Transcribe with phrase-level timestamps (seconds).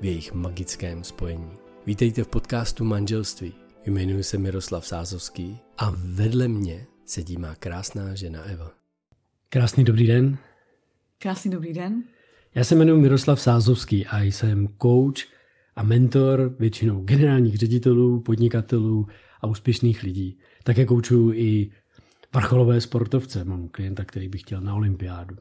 [0.00, 1.50] v jejich magickém spojení.
[1.86, 3.52] Vítejte v podcastu Manželství.
[3.86, 8.70] Jmenuji se Miroslav Sázovský a vedle mě sedí má krásná žena Eva.
[9.48, 10.38] Krásný dobrý den.
[11.18, 12.02] Krásný dobrý den.
[12.54, 15.26] Já se jmenuji Miroslav Sázovský a jsem coach
[15.76, 19.06] a mentor většinou generálních ředitelů, podnikatelů
[19.40, 20.38] a úspěšných lidí.
[20.64, 21.70] Také koučuju i
[22.34, 23.44] vrcholové sportovce.
[23.44, 25.36] Mám klienta, který by chtěl na olympiádu.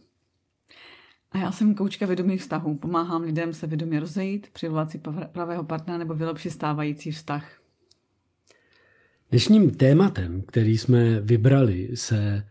[1.31, 2.75] A já jsem koučka vědomých vztahů.
[2.75, 7.59] Pomáhám lidem se vědomě rozejít, přivolat si pravého partnera nebo vylepšit stávající vztah.
[9.29, 12.47] Dnešním tématem, který jsme vybrali, se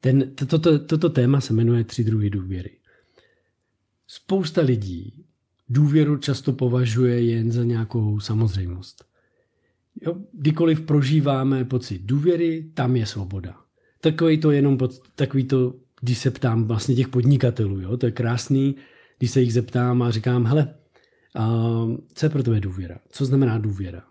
[0.00, 2.78] ten, toto, to, toto téma se jmenuje Tři druhy důvěry.
[4.06, 5.24] Spousta lidí
[5.68, 9.04] důvěru často považuje jen za nějakou samozřejmost.
[10.00, 13.56] Jo, kdykoliv prožíváme pocit důvěry, tam je svoboda.
[14.00, 18.12] Takový to jenom pod, takový to když se ptám vlastně těch podnikatelů, jo, to je
[18.12, 18.76] krásný,
[19.18, 20.74] když se jich zeptám a říkám, hele,
[21.34, 21.48] a
[22.14, 22.98] co je pro tebe důvěra?
[23.10, 24.02] Co znamená důvěra?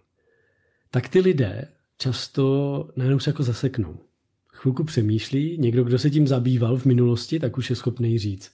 [0.92, 4.00] Tak ty lidé často najednou se jako zaseknou.
[4.48, 8.52] Chvilku přemýšlí, někdo, kdo se tím zabýval v minulosti, tak už je schopný říct,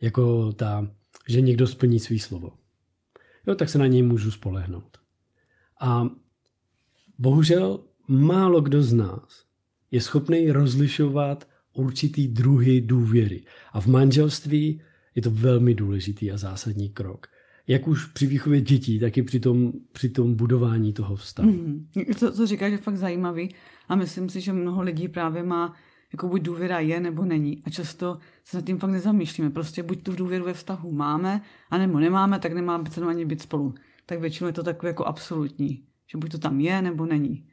[0.00, 0.90] jako ta,
[1.28, 2.52] že někdo splní svý slovo.
[3.46, 4.98] Jo, tak se na něj můžu spolehnout.
[5.80, 6.08] A
[7.18, 9.44] bohužel málo kdo z nás
[9.90, 13.42] je schopný rozlišovat určitý druhy důvěry.
[13.72, 14.80] A v manželství
[15.14, 17.26] je to velmi důležitý a zásadní krok.
[17.66, 21.52] Jak už při výchově dětí, tak i při tom, při tom budování toho vztahu.
[21.52, 22.14] Mm-hmm.
[22.14, 23.54] Co, co říkáš, je fakt zajímavý
[23.88, 25.74] a myslím si, že mnoho lidí právě má
[26.12, 27.62] jako buď důvěra je nebo není.
[27.64, 29.50] A často se nad tím fakt nezamýšlíme.
[29.50, 33.74] Prostě buď tu důvěru ve vztahu máme, anebo nemáme, tak nemá cenu ani být spolu.
[34.06, 35.82] Tak většinou je to takové jako absolutní.
[36.06, 37.46] Že buď to tam je, nebo není.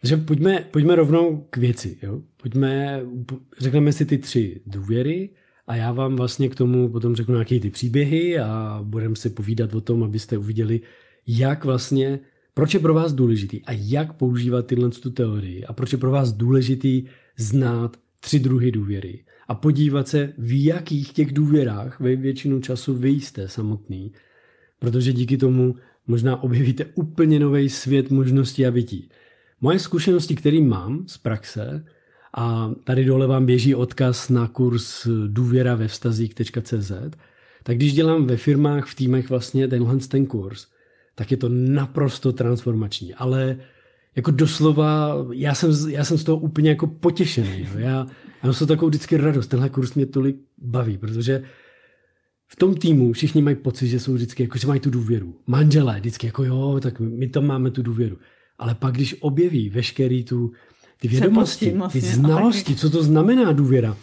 [0.00, 1.98] Takže pojďme, pojďme rovnou k věci.
[2.02, 2.22] Jo?
[2.42, 3.02] Pojďme,
[3.58, 5.30] řekneme si ty tři důvěry
[5.66, 9.74] a já vám vlastně k tomu potom řeknu nějaké ty příběhy a budeme si povídat
[9.74, 10.80] o tom, abyste uviděli,
[11.26, 12.20] jak vlastně,
[12.54, 16.10] proč je pro vás důležitý a jak používat tyhle tu teorii a proč je pro
[16.10, 17.04] vás důležitý
[17.36, 23.08] znát tři druhy důvěry a podívat se, v jakých těch důvěrách ve většinu času vy
[23.08, 24.12] jste samotný,
[24.78, 25.74] protože díky tomu
[26.06, 29.08] možná objevíte úplně nový svět možností a bytí.
[29.60, 31.84] Moje zkušenosti, které mám z praxe,
[32.36, 36.92] a tady dole vám běží odkaz na kurz důvěra ve vztazích.cz,
[37.62, 40.66] tak když dělám ve firmách, v týmech vlastně tenhle ten kurz,
[41.14, 43.14] tak je to naprosto transformační.
[43.14, 43.56] Ale
[44.16, 47.60] jako doslova, já jsem, já jsem z toho úplně jako potěšený.
[47.60, 47.78] Jo.
[47.78, 48.06] Já, já
[48.42, 49.46] mám to takovou vždycky radost.
[49.46, 51.42] Tenhle kurz mě tolik baví, protože
[52.48, 55.34] v tom týmu všichni mají pocit, že jsou vždycky, jako, že mají tu důvěru.
[55.46, 58.18] Manželé vždycky jako jo, tak my tam máme tu důvěru
[58.60, 60.52] ale pak, když objeví veškerý tu,
[61.00, 63.96] ty vědomosti, vlastně, ty znalosti, co to znamená důvěra.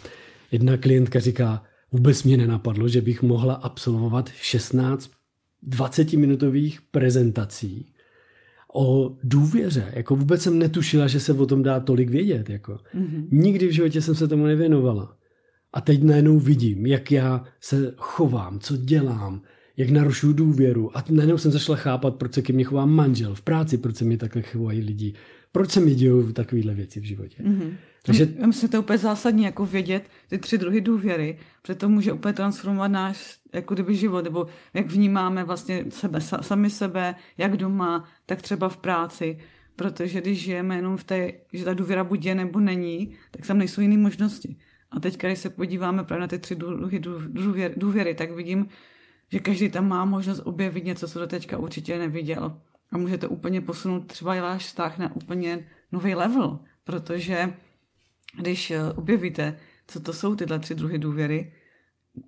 [0.52, 5.10] Jedna klientka říká, vůbec mě nenapadlo, že bych mohla absolvovat 16
[5.68, 7.92] 20-minutových prezentací
[8.74, 9.92] o důvěře.
[9.94, 12.50] Jako vůbec jsem netušila, že se o tom dá tolik vědět.
[12.50, 12.72] Jako.
[12.72, 13.28] Mm-hmm.
[13.30, 15.16] Nikdy v životě jsem se tomu nevěnovala.
[15.72, 19.42] A teď najednou vidím, jak já se chovám, co dělám,
[19.78, 20.96] jak narušuju důvěru.
[20.96, 24.04] A najednou jsem začala chápat, proč se ke mně chová manžel v práci, proč se
[24.04, 25.14] mě takhle chovají lidi,
[25.52, 27.42] proč se mi dějí takovéhle věci v životě.
[27.42, 27.72] Mm-hmm.
[28.02, 28.24] Takže...
[28.46, 32.12] Myslím, že to je úplně zásadní, jako vědět ty tři druhy důvěry, protože to může
[32.12, 38.08] úplně transformovat náš jako kdyby život, nebo jak vnímáme vlastně sebe, sami sebe, jak doma,
[38.26, 39.38] tak třeba v práci.
[39.76, 43.58] Protože když žijeme jenom v té, že ta důvěra buď je nebo není, tak tam
[43.58, 44.56] nejsou jiné možnosti.
[44.90, 48.66] A teď, když se podíváme právě na ty tři druhy důvěry, důvěry, tak vidím,
[49.32, 52.56] že každý tam má možnost objevit něco, co do teďka určitě neviděl.
[52.92, 57.52] A můžete úplně posunout třeba i váš vztah na úplně nový level, protože
[58.40, 61.52] když eh, objevíte, co to jsou tyhle tři druhy důvěry,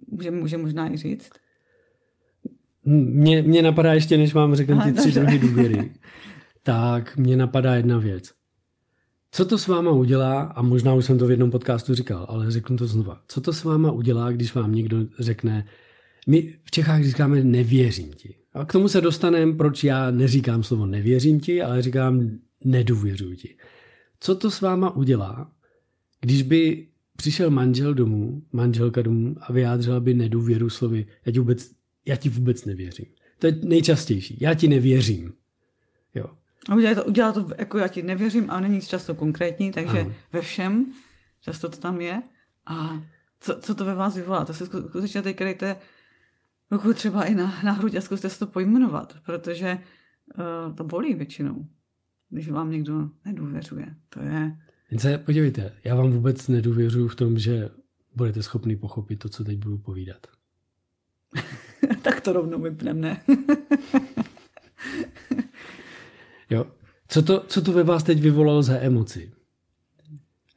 [0.07, 1.31] může, může možná i říct?
[2.85, 5.91] Mě, mě napadá ještě, než vám řeknu ty tři druhy důvěry,
[6.63, 8.33] tak mě napadá jedna věc.
[9.33, 12.51] Co to s váma udělá, a možná už jsem to v jednom podcastu říkal, ale
[12.51, 13.21] řeknu to znova.
[13.29, 15.67] Co to s váma udělá, když vám někdo řekne,
[16.31, 18.37] my v Čechách říkáme nevěřím ti.
[18.53, 22.31] A k tomu se dostaneme, proč já neříkám slovo nevěřím ti, ale říkám
[22.65, 23.57] nedůvěřuji ti.
[24.21, 25.53] Co to s váma udělá,
[26.21, 26.87] když by
[27.17, 31.71] přišel manžel domů, manželka domů a vyjádřila by nedůvěru slovy, já ti vůbec,
[32.07, 33.07] já ti vůbec nevěřím.
[33.39, 34.39] To je nejčastější.
[34.41, 35.33] Já ti nevěřím.
[36.15, 36.27] Jo.
[36.69, 40.13] A udělá to, udělá to, jako já ti nevěřím, a není často konkrétní, takže ano.
[40.33, 40.93] ve všem
[41.41, 42.23] často to tam je.
[42.67, 43.03] A
[43.41, 44.45] co, co to ve vás vyvolá?
[44.45, 45.77] To se skutečně teď kryjte
[46.71, 49.79] ruku třeba i na, na hruď a zkuste se to pojmenovat, protože
[50.39, 51.67] uh, to bolí většinou,
[52.29, 53.95] když vám někdo nedůvěřuje.
[54.09, 54.57] To je...
[54.91, 57.69] Jenže podívejte, já vám vůbec nedůvěřuji v tom, že
[58.15, 60.27] budete schopni pochopit to, co teď budu povídat.
[62.03, 63.23] tak to rovnou vypnem, ne?
[66.51, 66.67] jo.
[67.09, 69.33] Co to, co to ve vás teď vyvolalo za emoci?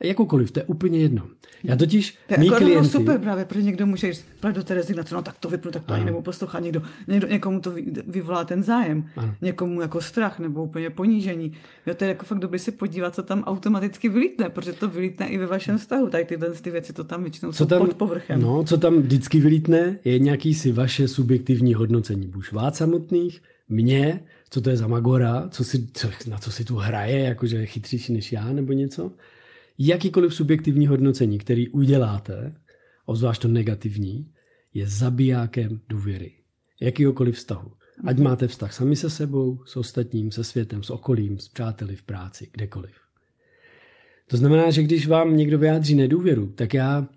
[0.03, 1.27] Jakoukoliv, to je úplně jedno.
[1.63, 2.89] Já totiž, to mý jako klienty...
[2.89, 5.93] super právě, protože někdo může jít do té rezignace, no tak to vypnu, tak to
[5.93, 6.59] ani nebo poslouchat.
[6.59, 7.73] Někdo, někdo, někomu to
[8.07, 9.35] vyvolá ten zájem, ano.
[9.41, 11.53] někomu jako strach nebo úplně ponížení.
[11.85, 15.27] Jo, to je jako fakt dobrý si podívat, co tam automaticky vylítne, protože to vylítne
[15.27, 16.09] i ve vašem vztahu.
[16.09, 18.41] Tady tyhle ty věci, to tam většinou co jsou tam, pod povrchem.
[18.41, 22.27] No, co tam vždycky vylítne, je nějaký si vaše subjektivní hodnocení.
[22.27, 26.65] Buď vás samotných, mě, co to je za magora, co si, co, na co si
[26.65, 29.11] tu hraje, jakože je chytřejší než já nebo něco
[29.87, 32.55] jakýkoliv subjektivní hodnocení, který uděláte,
[33.05, 34.31] obzvlášť to negativní,
[34.73, 36.31] je zabijákem důvěry.
[36.81, 37.71] Jakýkoliv vztahu.
[38.03, 38.23] Ať mhm.
[38.23, 42.49] máte vztah sami se sebou, s ostatním, se světem, s okolím, s přáteli v práci,
[42.53, 42.93] kdekoliv.
[44.27, 47.07] To znamená, že když vám někdo vyjádří nedůvěru, tak já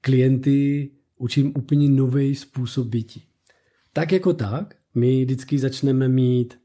[0.00, 3.22] klienty učím úplně nový způsob bytí.
[3.92, 6.58] Tak jako tak, my vždycky začneme mít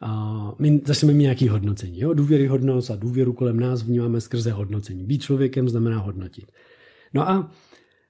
[0.00, 2.00] a my začneme mít nějaké hodnocení.
[2.00, 2.14] Jo?
[2.14, 5.04] Důvěryhodnost a důvěru kolem nás vnímáme skrze hodnocení.
[5.04, 6.52] Být člověkem znamená hodnotit.
[7.14, 7.52] No a,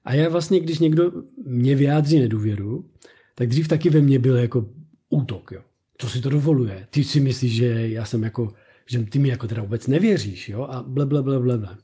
[0.05, 1.11] a já vlastně, když někdo
[1.45, 2.89] mě vyjádří nedůvěru,
[3.35, 4.69] tak dřív taky ve mně byl jako
[5.09, 5.51] útok.
[5.51, 5.61] Jo?
[5.97, 6.87] Co si to dovoluje?
[6.89, 8.53] Ty si myslíš, že já jsem jako,
[8.85, 10.63] že ty mi jako teda vůbec nevěříš, jo?
[10.63, 11.77] A ble, ble, ble, ble, ble.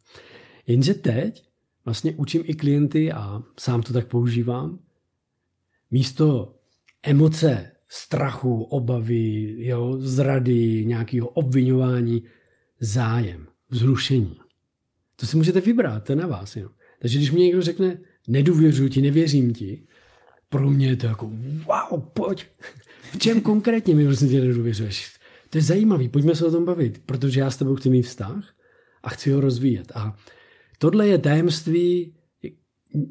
[0.67, 1.43] Jenže teď
[1.85, 4.79] vlastně učím i klienty a sám to tak používám.
[5.91, 6.55] Místo
[7.03, 12.23] emoce strachu, obavy, jo, zrady, nějakého obvinování,
[12.79, 14.37] zájem, vzrušení.
[15.15, 16.55] To si můžete vybrat, to je na vás.
[16.55, 16.69] Jo.
[16.99, 17.97] Takže když mi někdo řekne,
[18.27, 19.83] nedůvěřuji ti, nevěřím ti,
[20.49, 21.31] pro mě je to jako,
[21.65, 22.45] wow, pojď.
[23.11, 25.13] V čem konkrétně mi prostě tě nedůvěřuješ?
[25.49, 28.53] To je zajímavý, pojďme se o tom bavit, protože já s tebou chci mít vztah
[29.03, 29.91] a chci ho rozvíjet.
[29.95, 30.17] A
[30.77, 32.13] tohle je tajemství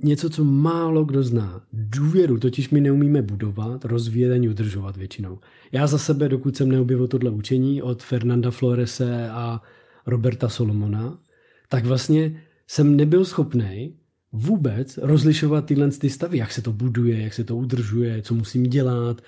[0.02, 1.62] něco, co málo kdo zná.
[1.72, 5.38] Důvěru totiž my neumíme budovat, rozvíjet ani udržovat většinou.
[5.72, 9.62] Já za sebe, dokud jsem neobjevil tohle učení od Fernanda Florese a
[10.06, 11.18] Roberta Solomona,
[11.68, 13.94] tak vlastně jsem nebyl schopný
[14.32, 18.62] vůbec rozlišovat tyhle ty stavy, jak se to buduje, jak se to udržuje, co musím
[18.62, 19.22] dělat,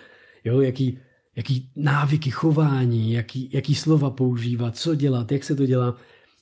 [0.45, 0.99] jo, jaký,
[1.37, 5.97] jaký návyky chování, jaký, jaký slova používat, co dělat, jak se to dělá.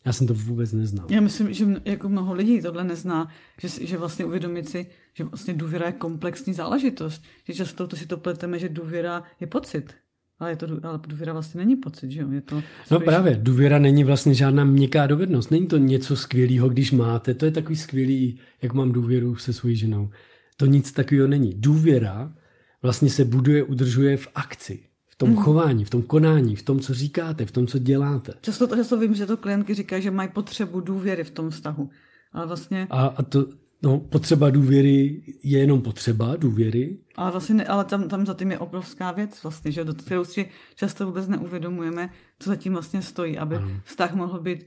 [0.04, 1.06] Já jsem to vůbec neznal.
[1.10, 3.28] Já myslím, že jako mnoho lidí tohle nezná,
[3.60, 7.22] že, že vlastně uvědomit si, že vlastně důvěra je komplexní záležitost.
[7.44, 9.94] Že často to si to pleteme, že důvěra je pocit.
[10.38, 12.30] Ale, je to, ale důvěra vlastně není pocit, že jo?
[12.30, 15.50] Je to no právě, důvěra není vlastně žádná měkká dovednost.
[15.50, 17.34] Není to něco skvělého, když máte.
[17.34, 20.10] To je takový skvělý, jak mám důvěru se svojí ženou.
[20.56, 21.54] To nic takového není.
[21.54, 22.32] Důvěra
[22.82, 25.36] vlastně se buduje, udržuje v akci tom mm.
[25.36, 28.32] chování, v tom konání, v tom, co říkáte, v tom, co děláte.
[28.40, 31.90] Často, často vím, že to klientky říkají, že mají potřebu důvěry v tom vztahu.
[32.32, 32.86] Ale vlastně...
[32.90, 33.46] A, a to,
[33.82, 36.98] no, potřeba důvěry je jenom potřeba důvěry.
[37.16, 40.24] Ale, vlastně ne, ale tam, tam za tím je obrovská věc, vlastně, že do kterou
[40.24, 43.70] si často vůbec neuvědomujeme, co zatím vlastně stojí, aby ano.
[43.84, 44.66] vztah mohl být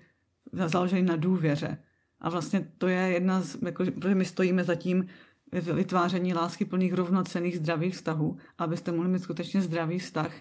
[0.51, 1.77] založený na důvěře.
[2.21, 5.05] A vlastně to je jedna z, jako, protože my stojíme za tím
[5.51, 8.37] vytváření lásky plných rovnocených zdravých vztahů.
[8.57, 10.31] Abyste mohli mít skutečně zdravý vztah,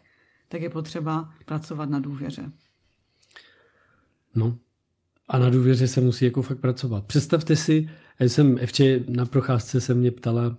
[0.49, 2.53] tak je potřeba pracovat na důvěře.
[4.35, 4.59] No,
[5.29, 7.05] a na důvěře se musí jako fakt pracovat.
[7.05, 10.57] Představte si, já jsem ještě na procházce se mě ptala,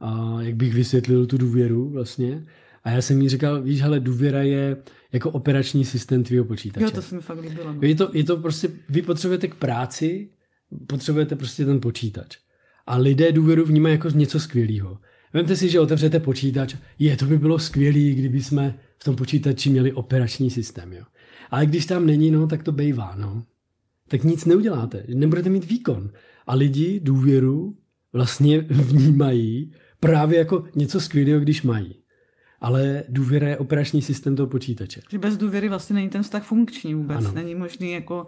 [0.00, 2.46] a jak bych vysvětlil tu důvěru vlastně.
[2.84, 4.76] A já jsem jí říkal, víš, ale důvěra je
[5.12, 6.84] jako operační systém tvýho počítače.
[6.84, 7.72] Jo, to se mi fakt líbilo.
[7.72, 7.78] No.
[7.82, 10.30] Je to, je to prostě, vy potřebujete k práci,
[10.86, 12.38] potřebujete prostě ten počítač.
[12.86, 14.98] A lidé důvěru vnímají jako něco skvělého.
[15.32, 19.70] Vemte si, že otevřete počítač, je, to by bylo skvělé, kdyby jsme v tom počítači
[19.70, 20.92] měli operační systém.
[20.92, 21.04] Jo.
[21.50, 23.14] Ale když tam není, no, tak to bejvá.
[23.16, 23.44] No.
[24.08, 26.10] Tak nic neuděláte, nebudete mít výkon.
[26.46, 27.76] A lidi důvěru
[28.12, 31.94] vlastně vnímají právě jako něco skvělého, když mají.
[32.60, 35.00] ale důvěra je operační systém toho počítače.
[35.10, 37.18] Že bez důvěry vlastně není ten vztah funkční vůbec.
[37.18, 37.32] Ano.
[37.32, 38.26] Není možný jako...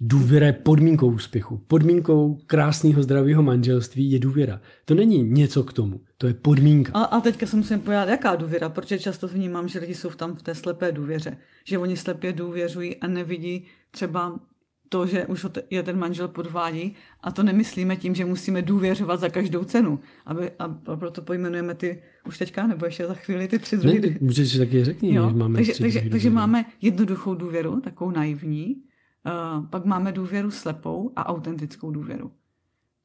[0.00, 1.60] Důvěra je podmínkou úspěchu.
[1.66, 4.60] Podmínkou krásného zdravého manželství je důvěra.
[4.84, 6.92] To není něco k tomu, to je podmínka.
[6.92, 10.34] A, a teďka se musím poját, jaká důvěra, protože často vnímám, že lidi jsou tam
[10.34, 11.36] v té slepé důvěře.
[11.64, 14.40] Že oni slepě důvěřují a nevidí třeba
[14.88, 19.28] to, že už je ten manžel podvádí a to nemyslíme tím, že musíme důvěřovat za
[19.28, 20.00] každou cenu.
[20.26, 24.00] Aby, a, proto pojmenujeme ty už teďka, nebo ještě za chvíli ty tři druhy.
[24.00, 25.30] Ne, můžeš taky řekni, jo?
[25.34, 28.76] máme takže, takže, takže máme jednoduchou důvěru, takovou naivní,
[29.26, 32.32] uh, pak máme důvěru slepou a autentickou důvěru.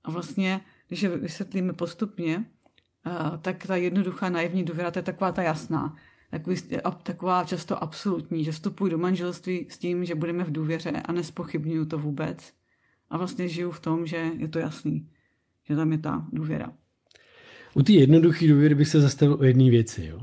[0.03, 2.45] A vlastně, když je vysvětlíme postupně,
[3.05, 5.95] uh, tak ta jednoduchá naivní důvěra, to je taková ta jasná
[7.03, 11.85] taková často absolutní, že vstupuji do manželství s tím, že budeme v důvěře a nespochybnuju
[11.85, 12.53] to vůbec.
[13.09, 15.09] A vlastně žiju v tom, že je to jasný,
[15.69, 16.73] že tam je ta důvěra.
[17.73, 20.05] U té jednoduché důvěry bych se zastavil o jedné věci.
[20.05, 20.19] Jo.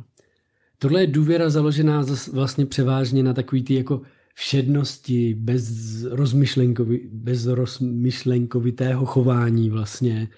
[0.79, 4.03] Tohle je důvěra založená vlastně převážně na takový ty jako
[4.37, 10.29] všednosti, bez, rozmyšlenkovi, bez rozmyšlenkovitého chování vlastně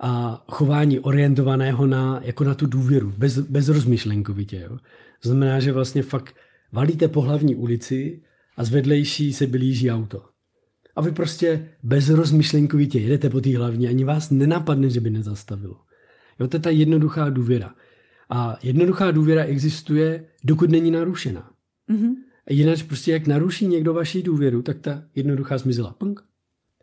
[0.00, 4.60] a chování orientovaného na, jako na tu důvěru, bez, bez rozmyšlenkovitě.
[4.70, 4.78] Jo.
[5.22, 6.36] Znamená, že vlastně fakt
[6.72, 8.22] valíte po hlavní ulici
[8.56, 10.24] a z vedlejší se blíží auto.
[10.96, 15.80] A vy prostě bez rozmyšlenkovitě jedete po té hlavní, ani vás nenapadne, že by nezastavilo.
[16.40, 17.74] Jo, to je ta jednoduchá důvěra.
[18.30, 21.50] A jednoduchá důvěra existuje, dokud není narušena.
[21.90, 22.14] Mm-hmm.
[22.46, 25.92] A jinak prostě jak naruší někdo vaši důvěru, tak ta jednoduchá zmizela.
[25.92, 26.20] Punk.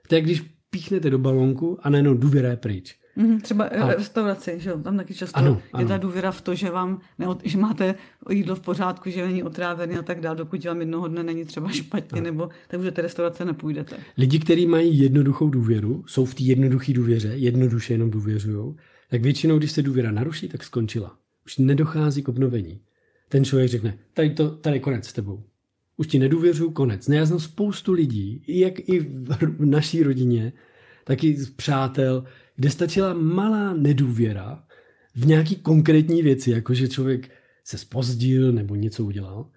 [0.08, 2.96] To je, když píchnete do balonku a najednou důvěra je pryč.
[3.15, 3.94] Mm, třeba a...
[3.94, 4.77] restauraci, že jo?
[4.77, 5.84] tam taky často ano, ano.
[5.84, 7.96] je ta důvěra v to, že vám neod, že máte
[8.30, 11.70] jídlo v pořádku, že není otrávený a tak dále, dokud vám jednoho dne není třeba
[11.70, 12.24] špatně, ano.
[12.24, 13.98] nebo tak už do té restaurace nepůjdete.
[14.18, 18.75] Lidi, kteří mají jednoduchou důvěru, jsou v té jednoduché důvěře, jednoduše jenom důvěřují,
[19.10, 21.18] tak většinou, když se důvěra naruší, tak skončila.
[21.46, 22.82] Už nedochází k obnovení.
[23.30, 25.44] Ten člověk řekne, tady, to, tady konec s tebou.
[26.01, 27.08] Už ti nedůvěřuju, konec.
[27.08, 29.00] Ne, já znám spoustu lidí, jak i
[29.39, 30.53] v naší rodině,
[31.03, 32.24] taky z přátel,
[32.55, 34.63] kde stačila malá nedůvěra
[35.15, 37.29] v nějaký konkrétní věci, jako že člověk
[37.63, 39.50] se spozdil nebo něco udělal.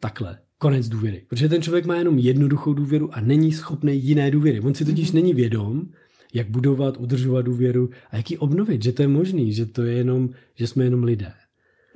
[0.00, 1.22] Takhle, konec důvěry.
[1.28, 4.60] Protože ten člověk má jenom jednoduchou důvěru a není schopný jiné důvěry.
[4.60, 5.14] On si totiž mm-hmm.
[5.14, 5.88] není vědom,
[6.34, 9.96] jak budovat, udržovat důvěru a jak ji obnovit, že to je možný, že to je
[9.96, 11.32] jenom, že jsme jenom lidé.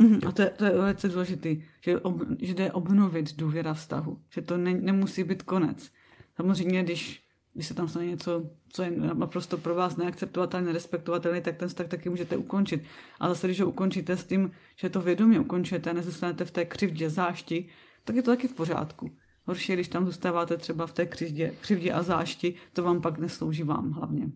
[0.00, 0.28] Mm-hmm.
[0.28, 4.42] A to je, to je velice důležité, že, ob, že jde obnovit důvěra vztahu, že
[4.42, 5.90] to ne, nemusí být konec.
[6.36, 7.22] Samozřejmě, když
[7.54, 11.86] když se tam stane něco, co je naprosto pro vás neakceptovatelné, nerespektovatelné, tak ten vztah
[11.86, 12.82] taky můžete ukončit.
[13.20, 16.64] A zase, když ho ukončíte s tím, že to vědomě ukončíte a nezůstanete v té
[16.64, 17.68] křivdě, zášti,
[18.04, 19.10] tak je to taky v pořádku.
[19.44, 23.62] Horší když tam zůstáváte třeba v té křivdě, křivdě a zášti, to vám pak neslouží
[23.62, 24.26] vám hlavně.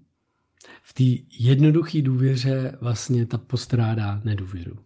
[0.82, 4.76] V té jednoduché důvěře vlastně ta postrádá nedůvěru.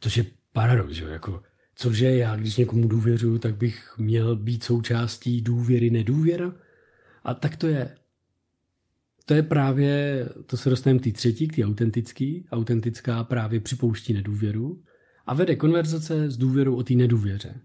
[0.00, 1.04] Což je paradox, že?
[1.04, 1.42] Jako,
[1.74, 6.52] cože já, když někomu důvěřuju, tak bych měl být součástí důvěry nedůvěra?
[7.24, 7.96] A tak to je.
[9.24, 12.46] To je právě, to se dostaneme k té třetí, k té autentický.
[12.52, 14.82] Autentická právě připouští nedůvěru
[15.26, 17.60] a vede konverzace s důvěrou o té nedůvěře.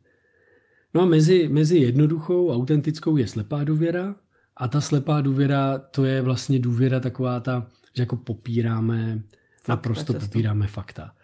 [0.94, 4.16] No a mezi, mezi jednoduchou a autentickou je slepá důvěra
[4.58, 9.24] a ta slepá důvěra, to je vlastně důvěra taková ta, že jako popíráme,
[9.68, 11.16] naprosto popíráme fakta.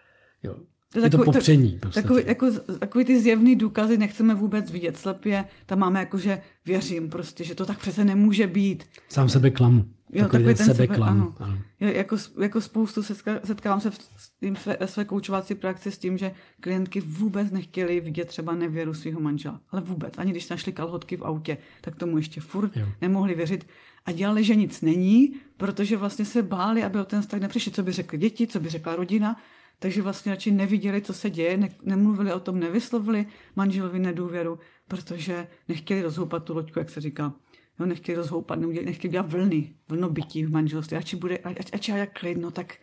[0.42, 0.56] Jo.
[0.92, 1.78] To je, je takový, to popření.
[1.80, 5.44] To, takový, jako, takový ty zjevný důkazy nechceme vůbec vidět slepě.
[5.66, 8.84] Tam máme jako, že věřím prostě, že to tak přece nemůže být.
[9.08, 9.84] Sám sebe klamu.
[10.12, 11.34] Jo, takový, takový ten sebe, sebe ano.
[11.38, 11.58] ano.
[11.80, 13.02] Jako, jako spoustu
[13.44, 13.98] setkávám se v,
[14.40, 19.20] tím své, své koučovací praxi s tím, že klientky vůbec nechtěli vidět třeba nevěru svého
[19.20, 19.60] manžela.
[19.70, 20.14] Ale vůbec.
[20.16, 22.86] Ani když našli kalhotky v autě, tak tomu ještě furt jo.
[23.00, 23.66] nemohli věřit.
[24.06, 27.72] A dělali, že nic není, protože vlastně se báli, aby o ten vztah nepřišli.
[27.72, 29.36] Co by řekli děti, co by řekla rodina
[29.82, 34.58] takže vlastně radši neviděli, co se děje, ne, nemluvili o tom, nevyslovili manželovi nedůvěru,
[34.88, 37.34] protože nechtěli rozhoupat tu loďku, jak se říká.
[37.80, 40.96] Jo, nechtěli rozhoupat, nechtěli dělat vlny, vlnobytí v manželství.
[40.96, 42.74] Ať, bude, ať, ať já jak klidno, tak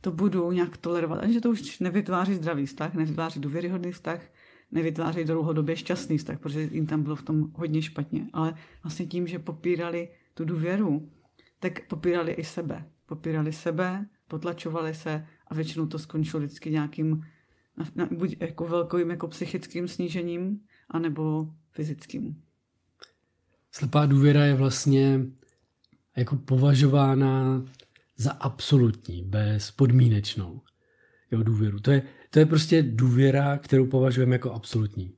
[0.00, 1.20] to budu nějak tolerovat.
[1.22, 4.20] Ani že to už nevytváří zdravý vztah, nevytváří důvěryhodný vztah,
[4.70, 8.26] nevytváří dlouhodobě šťastný vztah, protože jim tam bylo v tom hodně špatně.
[8.32, 11.10] Ale vlastně tím, že popírali tu důvěru,
[11.60, 12.84] tak popírali i sebe.
[13.06, 17.24] Popírali sebe, potlačovali se a většinou to skončilo vždycky nějakým
[17.76, 22.42] na, na, buď jako velkým jako psychickým snížením, anebo fyzickým.
[23.72, 25.20] Slepá důvěra je vlastně
[26.16, 27.64] jako považována
[28.16, 30.60] za absolutní, bezpodmínečnou
[31.30, 31.80] jo, důvěru.
[31.80, 35.12] To je, to je prostě důvěra, kterou považujeme jako absolutní.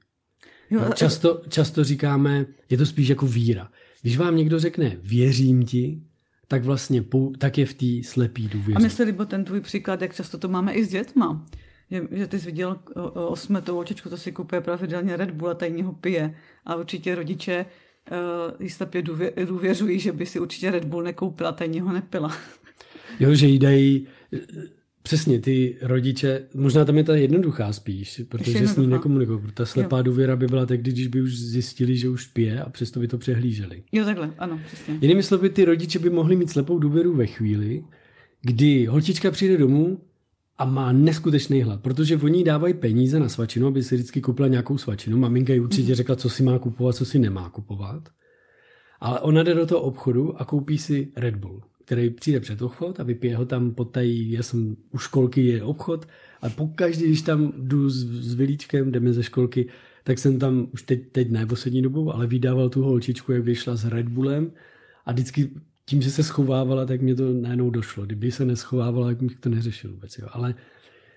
[0.70, 3.70] Jo, často, často říkáme, je to spíš jako víra.
[4.02, 6.02] Když vám někdo řekne věřím ti,
[6.54, 7.04] tak vlastně
[7.38, 8.76] tak je v té slepý důvěře.
[8.76, 11.46] A mi se líbil ten tvůj příklad, jak často to máme i s dětma.
[11.90, 12.78] že, že ty jsi viděl
[13.14, 16.34] osmetou očičku, to si kupuje pravidelně Red Bull a tajně ho pije.
[16.64, 17.66] A určitě rodiče
[18.10, 19.02] uh, jistě
[19.44, 22.36] důvěřují, že by si určitě Red Bull nekoupila, tajně ho nepila.
[23.20, 24.06] Jo, že jí dají
[25.06, 29.40] Přesně, ty rodiče, možná tam je ta jednoduchá spíš, protože s ní nekomunikují.
[29.54, 30.02] Ta slepá jo.
[30.02, 33.18] důvěra by byla tak, když by už zjistili, že už pije a přesto by to
[33.18, 33.82] přehlíželi.
[33.92, 34.98] Jo, takhle, ano, přesně.
[35.00, 37.84] Jinými slovy, ty rodiče by mohli mít slepou důvěru ve chvíli,
[38.42, 40.00] kdy holčička přijde domů
[40.58, 44.78] a má neskutečný hlad, protože oni dávají peníze na svačinu, aby si vždycky koupila nějakou
[44.78, 45.18] svačinu.
[45.18, 45.96] Maminka jí určitě mm-hmm.
[45.96, 48.08] řekla, co si má kupovat, co si nemá kupovat.
[49.00, 53.00] Ale ona jde do toho obchodu a koupí si Red Bull který přijde před obchod
[53.00, 56.08] a vypije ho tam potají, já jsem u školky je obchod
[56.42, 59.68] a pokaždý, když tam jdu s, s Vilíčkem, jdeme ze školky,
[60.04, 63.76] tak jsem tam už teď, teď ne poslední dobu, ale vydával tu holčičku, jak vyšla
[63.76, 64.52] s Red Bullem
[65.06, 65.50] a vždycky
[65.86, 68.06] tím, že se schovávala, tak mě to najednou došlo.
[68.06, 70.18] Kdyby se neschovávala, tak bych to neřešil vůbec.
[70.18, 70.28] Jo.
[70.32, 70.54] Ale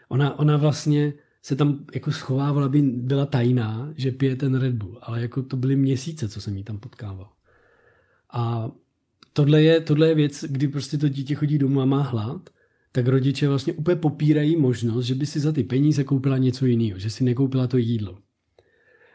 [0.10, 5.00] ona, ona vlastně se tam jako schovávala, aby byla tajná, že pije ten Red Bull.
[5.02, 7.30] Ale jako to byly měsíce, co jsem jí tam potkával.
[8.34, 8.72] A
[9.38, 12.50] tohle je, tohle je věc, kdy prostě to dítě chodí domů a má hlad,
[12.92, 17.00] tak rodiče vlastně úplně popírají možnost, že by si za ty peníze koupila něco jiného,
[17.00, 18.18] že si nekoupila to jídlo.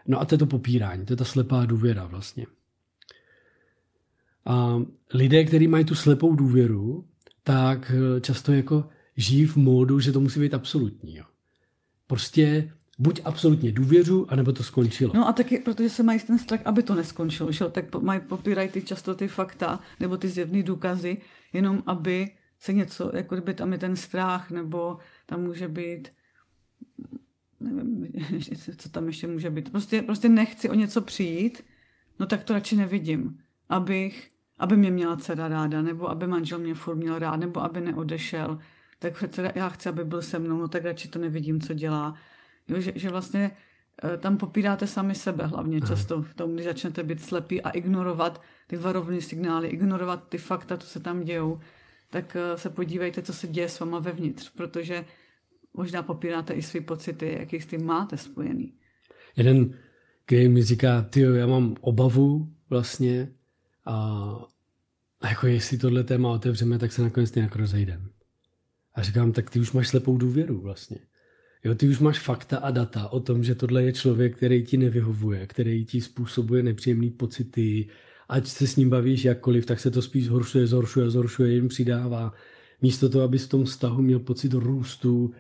[0.07, 2.47] No a to je to popírání, to je ta slepá důvěra vlastně.
[4.47, 4.83] A
[5.14, 7.05] lidé, kteří mají tu slepou důvěru,
[7.43, 11.17] tak eh, často jako žijí v módu, že to musí být absolutní.
[11.17, 11.25] Jo.
[12.07, 15.12] Prostě buď absolutně důvěřu, anebo to skončilo.
[15.14, 17.64] No a taky, protože se mají ten strach, aby to neskončilo, že?
[17.64, 21.16] tak mají, popírají ty často ty fakta nebo ty zjevné důkazy,
[21.52, 26.09] jenom aby se něco, jako kdyby tam je ten strach, nebo tam může být
[27.62, 28.12] nevím,
[28.76, 29.71] co tam ještě může být.
[29.71, 31.64] Prostě, prostě nechci o něco přijít,
[32.21, 36.75] no tak to radši nevidím, abych, aby mě měla dcera ráda, nebo aby manžel mě
[36.75, 38.59] furt měl rád, nebo aby neodešel.
[38.99, 42.14] Tak já chci, aby byl se mnou, no tak radši to nevidím, co dělá.
[42.69, 43.50] Jo, že, že vlastně
[44.04, 45.87] eh, tam popíráte sami sebe hlavně Aha.
[45.87, 50.77] často v tom, když začnete být slepí a ignorovat ty varovné signály, ignorovat ty fakta,
[50.77, 51.61] co se tam dějou,
[52.11, 55.05] tak eh, se podívejte, co se děje s váma vevnitř, protože
[55.75, 58.75] možná popíráte i své pocity, jaký s tím máte spojený.
[59.37, 59.79] Jeden,
[60.27, 63.33] který mi říká, ty já mám obavu vlastně
[63.85, 63.94] a,
[65.20, 68.09] a jako jestli tohle téma otevřeme, tak se nakonec nějak rozejdeme.
[68.94, 70.98] A říkám, tak ty už máš slepou důvěru vlastně.
[71.64, 74.77] Jo, ty už máš fakta a data o tom, že tohle je člověk, který ti
[74.77, 77.88] nevyhovuje, který ti způsobuje nepříjemné pocity,
[78.29, 82.33] ať se s ním bavíš jakkoliv, tak se to spíš zhoršuje, zhoršuje, zhoršuje, jen přidává.
[82.83, 85.35] Místo toho, abys v tom vztahu měl pocit růstu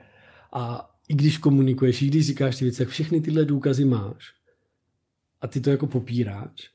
[0.52, 4.32] a i když komunikuješ, i když říkáš ty věci, tak všechny tyhle důkazy máš.
[5.40, 6.70] A ty to jako popíráš.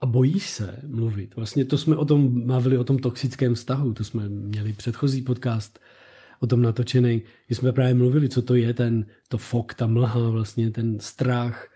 [0.00, 1.36] A bojíš se mluvit.
[1.36, 5.78] Vlastně to jsme o tom mluvili, o tom toxickém vztahu, to jsme měli předchozí podcast
[6.42, 10.30] o tom natočený, kdy jsme právě mluvili, co to je ten, to fok, ta mlha,
[10.30, 11.68] vlastně ten strach,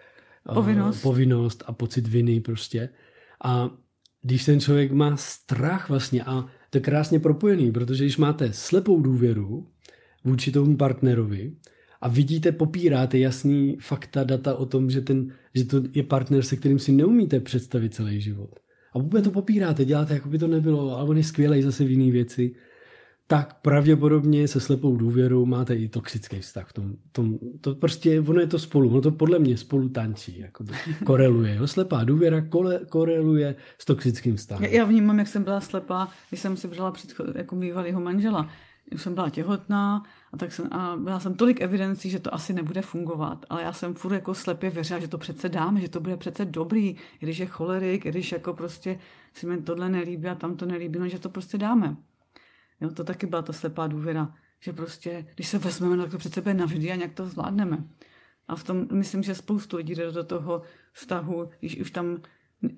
[0.54, 2.88] povinnost, uh, povinnost a pocit viny prostě.
[3.44, 3.70] A
[4.22, 9.00] když ten člověk má strach vlastně a to je krásně propojený, protože když máte slepou
[9.00, 9.66] důvěru
[10.24, 11.52] vůči tomu partnerovi
[12.00, 16.56] a vidíte, popíráte jasný fakta, data o tom, že, ten, že to je partner, se
[16.56, 18.58] kterým si neumíte představit celý život.
[18.92, 21.90] A vůbec to popíráte, děláte, jako by to nebylo, ale on je skvělý zase v
[21.90, 22.54] jiné věci
[23.26, 26.68] tak pravděpodobně se slepou důvěrou máte i toxický vztah.
[26.68, 30.38] V tom, tom, to prostě, ono je to spolu, ono to podle mě spolu tančí,
[30.38, 30.72] jako to
[31.04, 31.54] koreluje.
[31.54, 31.66] Jo?
[31.66, 34.70] Slepá důvěra kole, koreluje s toxickým vztahem.
[34.70, 38.50] Já vnímám, jak jsem byla slepá, když jsem si brala před, jako bývalýho manžela.
[38.88, 42.52] Když jsem byla těhotná a, tak jsem, a byla jsem tolik evidencí, že to asi
[42.52, 43.46] nebude fungovat.
[43.50, 46.44] Ale já jsem furt jako slepě věřila, že to přece dáme, že to bude přece
[46.44, 48.98] dobrý, když je cholerik, když jako prostě
[49.34, 51.96] si mi tohle nelíbí a tam to nelíbí, no, že to prostě dáme.
[52.80, 56.40] Jo, to taky byla ta slepá důvěra, že prostě, když se vezmeme, tak to přece
[56.40, 57.84] bude navždy a nějak to zvládneme.
[58.48, 60.62] A v tom myslím, že spoustu lidí jde do toho
[60.92, 62.18] vztahu, když už tam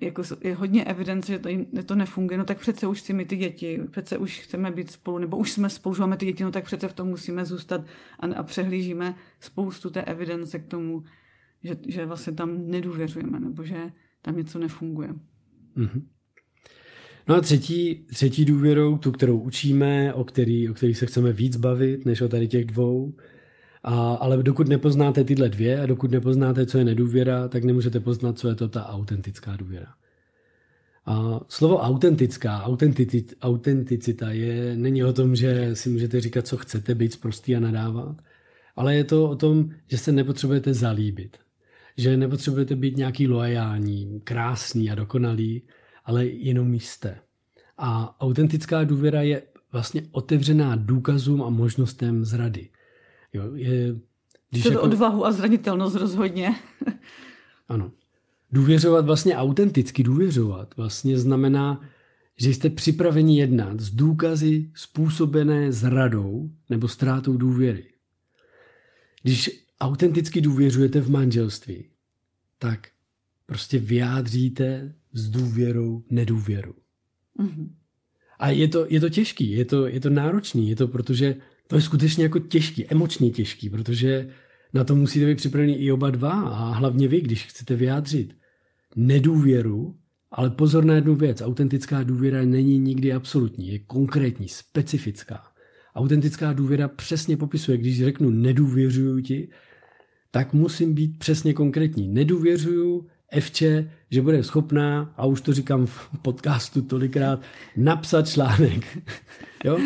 [0.01, 1.49] jako je hodně evidence, že to,
[1.85, 5.37] to nefunguje, no tak přece už chceme ty děti, přece už chceme být spolu, nebo
[5.37, 7.81] už jsme spolu, máme ty děti, no tak přece v tom musíme zůstat
[8.19, 11.03] a, a přehlížíme spoustu té evidence k tomu,
[11.63, 15.09] že, že vlastně tam nedůvěřujeme, nebo že tam něco nefunguje.
[15.77, 16.01] Mm-hmm.
[17.29, 21.57] No a třetí, třetí důvěrou, tu, kterou učíme, o který, o který se chceme víc
[21.57, 23.13] bavit, než o tady těch dvou,
[23.83, 28.39] a, ale dokud nepoznáte tyhle dvě a dokud nepoznáte, co je nedůvěra, tak nemůžete poznat,
[28.39, 29.93] co je to ta autentická důvěra.
[31.05, 32.63] A slovo autentická,
[33.41, 38.21] autenticita, je, není o tom, že si můžete říkat, co chcete, být prostý a nadávat,
[38.75, 41.37] ale je to o tom, že se nepotřebujete zalíbit.
[41.97, 45.61] Že nepotřebujete být nějaký loajální, krásný a dokonalý,
[46.09, 47.19] ale jenom jste.
[47.77, 49.41] A autentická důvěra je
[49.71, 52.69] vlastně otevřená důkazům a možnostem zrady.
[53.33, 53.95] Jo, je,
[54.49, 54.81] Když jako...
[54.81, 56.55] odvahu a zranitelnost rozhodně.
[57.67, 57.91] ano.
[58.51, 61.81] Důvěřovat vlastně autenticky důvěřovat vlastně znamená,
[62.37, 67.85] že jste připraveni jednat s důkazy způsobené zradou nebo ztrátou důvěry.
[69.23, 71.89] Když autenticky důvěřujete v manželství,
[72.59, 72.87] tak
[73.45, 76.73] prostě vyjádříte s důvěrou nedůvěru.
[77.39, 77.69] Mm-hmm.
[78.39, 81.35] A je to, je to těžký, je to, je to náročný, je to protože
[81.67, 84.29] to je skutečně jako těžký, emočně těžký, protože
[84.73, 88.35] na to musíte být připraveni i oba dva a hlavně vy, když chcete vyjádřit
[88.95, 89.95] nedůvěru,
[90.31, 95.43] ale pozor na jednu věc, autentická důvěra není nikdy absolutní, je konkrétní, specifická.
[95.95, 99.49] Autentická důvěra přesně popisuje, když řeknu nedůvěřuju ti,
[100.31, 102.07] tak musím být přesně konkrétní.
[102.07, 107.41] Nedůvěřuju Evče, že bude schopná, a už to říkám v podcastu tolikrát,
[107.77, 108.97] napsat článek.
[109.63, 109.79] jo?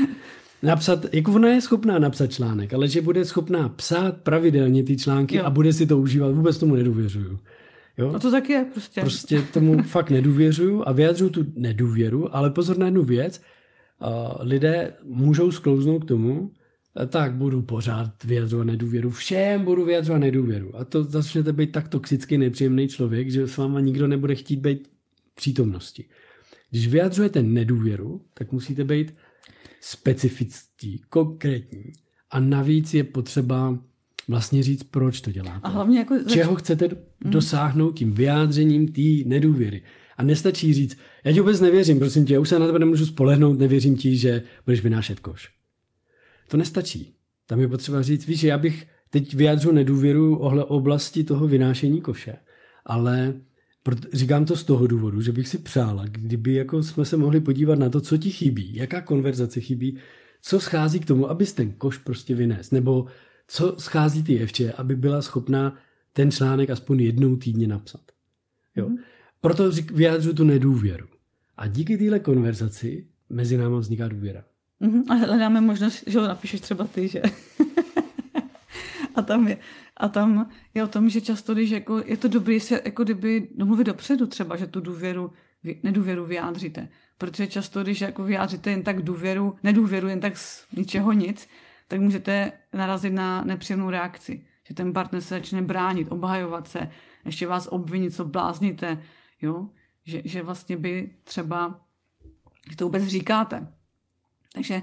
[0.64, 5.38] Napsat, jako ona je schopná napsat článek, ale že bude schopná psát pravidelně ty články
[5.38, 5.46] jo.
[5.46, 7.40] a bude si to užívat, vůbec tomu nedůvěřuju.
[7.98, 8.12] Jo?
[8.12, 9.02] No to tak je prostě.
[9.02, 13.42] Prostě tomu fakt nedůvěřuju a vyjadřuju tu nedůvěru, ale pozor na jednu věc,
[14.40, 16.52] lidé můžou sklouznout k tomu,
[17.08, 19.10] tak budu pořád vyjadřovat nedůvěru.
[19.10, 20.76] Všem budu vyjadřovat nedůvěru.
[20.76, 24.88] A to začnete být tak toxicky nepříjemný člověk, že s váma nikdo nebude chtít být
[25.32, 26.06] v přítomnosti.
[26.70, 29.14] Když vyjadřujete nedůvěru, tak musíte být
[29.82, 31.84] specifický, konkrétní.
[32.32, 33.80] A navíc je potřeba
[34.28, 35.60] vlastně říct, proč to děláte.
[35.64, 36.16] A hlavně jako...
[36.28, 37.32] Čeho chcete mm.
[37.32, 39.82] dosáhnout tím vyjádřením té nedůvěry.
[40.18, 43.06] A nestačí říct, já ti vůbec nevěřím, prosím tě, já už se na tebe nemůžu
[43.06, 45.63] spolehnout, nevěřím ti, že budeš vynášet koš.
[46.48, 47.16] To nestačí.
[47.46, 52.36] Tam je potřeba říct, víš, já bych teď vyjádřil nedůvěru ohle oblasti toho vynášení koše,
[52.86, 53.34] ale
[54.14, 57.80] říkám to z toho důvodu, že bych si přála, kdyby jako jsme se mohli podívat
[57.80, 59.98] na to, co ti chybí, jaká konverzace chybí,
[60.42, 63.06] co schází k tomu, abys ten koš prostě vynést, nebo
[63.48, 65.78] co schází ty Evče, aby byla schopná
[66.14, 68.02] ten článek aspoň jednou týdně napsat.
[68.76, 68.90] Jo?
[68.90, 68.98] Mm.
[69.42, 71.08] Proto vyjádřu tu nedůvěru.
[71.58, 74.44] A díky téhle konverzaci mezi námi vzniká důvěra.
[74.84, 75.04] Mm-hmm.
[75.10, 77.22] A hledáme možnost, že ho napíšeš třeba ty, že?
[79.16, 79.58] a tam je.
[79.98, 83.48] A tam je o tom, že často, když jako, je to dobré se jako kdyby
[83.56, 85.32] domluvit dopředu třeba, že tu důvěru,
[85.84, 86.90] nedůvěru vyjádříte.
[87.18, 91.48] Protože často, když jako vyjádříte jen tak důvěru, nedůvěru jen tak z ničeho nic,
[91.88, 94.46] tak můžete narazit na nepříjemnou reakci.
[94.68, 96.90] Že ten partner se začne bránit, obhajovat se,
[97.26, 99.04] ještě vás obvinit, co blázníte,
[99.42, 99.70] jo?
[100.06, 101.82] Že, že vlastně by třeba,
[102.70, 103.68] že to vůbec říkáte.
[104.54, 104.82] Takže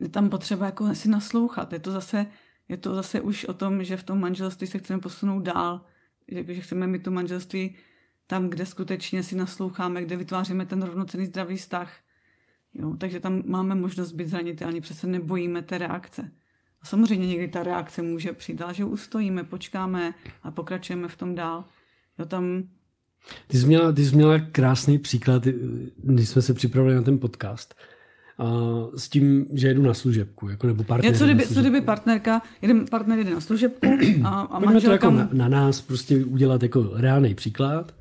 [0.00, 1.72] je tam potřeba jako si naslouchat.
[1.72, 2.26] Je to zase,
[2.68, 5.80] je to zase už o tom, že v tom manželství se chceme posunout dál,
[6.28, 7.76] že, že chceme mít to manželství
[8.26, 11.92] tam, kde skutečně si nasloucháme, kde vytváříme ten rovnocený zdravý vztah.
[12.74, 16.30] Jo, takže tam máme možnost být zranitelní, přece nebojíme té reakce.
[16.82, 21.34] A samozřejmě někdy ta reakce může přijít, ale že ustojíme, počkáme a pokračujeme v tom
[21.34, 21.64] dál.
[22.18, 22.62] Jo, tam...
[23.46, 25.42] Ty jsi, měla, ty jsi měla krásný příklad,
[25.96, 27.74] když jsme se připravili na ten podcast.
[28.38, 28.44] A
[28.96, 31.16] s tím, že jedu na služebku, jako nebo partner.
[31.16, 33.86] co kdyby, co kdyby partnerka, jeden partner jede na služebku
[34.24, 34.86] a, a manželka...
[34.86, 37.94] to jako na, na, nás prostě udělat jako reálný příklad,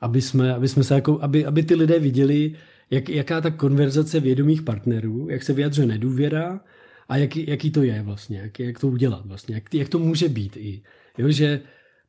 [0.00, 2.54] aby jsme, aby jsme se jako, aby, aby ty lidé viděli,
[2.90, 6.60] jak, jaká ta konverzace vědomých partnerů, jak se vyjadřuje nedůvěra,
[7.08, 10.28] a jak, jaký to je vlastně, jak, jak to udělat vlastně, jak, jak to může
[10.28, 10.82] být i.
[11.18, 11.60] Jo, že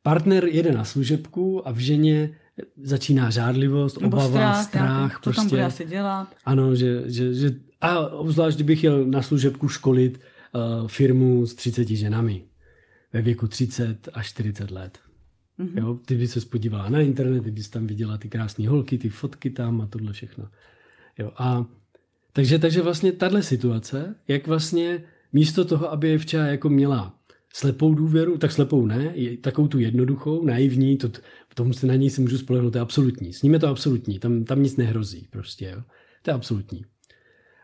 [0.02, 2.30] partner jede na služebku a v ženě
[2.76, 5.40] začíná žádlivost, Nebo obava, strach, strach co prostě.
[5.40, 6.34] tam bude asi dělat.
[6.44, 11.88] Ano, že, že, že a obzvlášť, kdybych jel na služebku školit uh, firmu s 30
[11.88, 12.44] ženami
[13.12, 14.98] ve věku 30 až 40 let.
[15.58, 15.78] Mm-hmm.
[15.78, 19.08] Jo, ty bys se podívala na internet, ty bys tam viděla ty krásné holky, ty
[19.08, 20.48] fotky tam a tohle všechno.
[21.18, 21.64] Jo, a
[22.32, 27.14] takže, takže vlastně tahle situace, jak vlastně místo toho, aby Evča jako měla
[27.54, 31.10] slepou důvěru, tak slepou ne, je takovou tu jednoduchou, naivní, to,
[31.50, 33.32] v tom se na ní si můžu spolehnout, to je absolutní.
[33.32, 35.82] S ním je to absolutní, tam, tam nic nehrozí prostě, jo.
[36.22, 36.84] To je absolutní.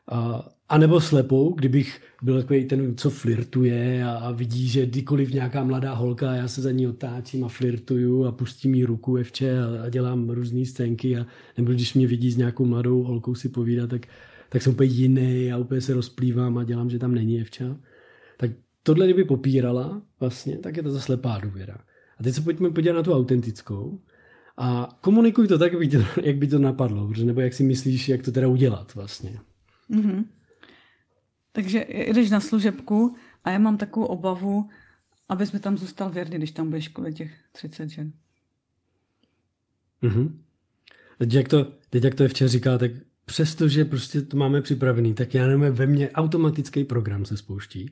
[0.09, 5.65] A, a nebo slepou, kdybych byl takový ten, co flirtuje a, vidí, že kdykoliv nějaká
[5.65, 9.85] mladá holka, já se za ní otáčím a flirtuju a pustím jí ruku evče a,
[9.85, 13.91] a dělám různé scénky a nebo když mě vidí s nějakou mladou holkou si povídat,
[13.91, 14.07] tak
[14.49, 17.77] tak jsem úplně jiný a úplně se rozplývám a dělám, že tam není jevča.
[18.37, 18.51] Tak
[18.83, 21.79] tohle, kdyby popírala vlastně, tak je to zase slepá důvěra.
[22.17, 24.01] A teď se pojďme podívat na tu autentickou
[24.57, 28.09] a komunikuj to tak, jak by to, jak by to napadlo, nebo jak si myslíš,
[28.09, 29.41] jak to teda udělat vlastně.
[29.91, 30.25] Mm-hmm.
[31.53, 34.69] Takže jdeš na služebku a já mám takovou obavu,
[35.29, 38.13] abys mi tam zůstal věrný, když tam budeš kvůli těch 30 žen.
[40.03, 40.31] Mm-hmm.
[41.19, 42.91] Teď jak to, teď jak to je včera říká, tak
[43.25, 47.91] přestože prostě to máme připravený, tak já nevím, ve mně automatický program se spouští.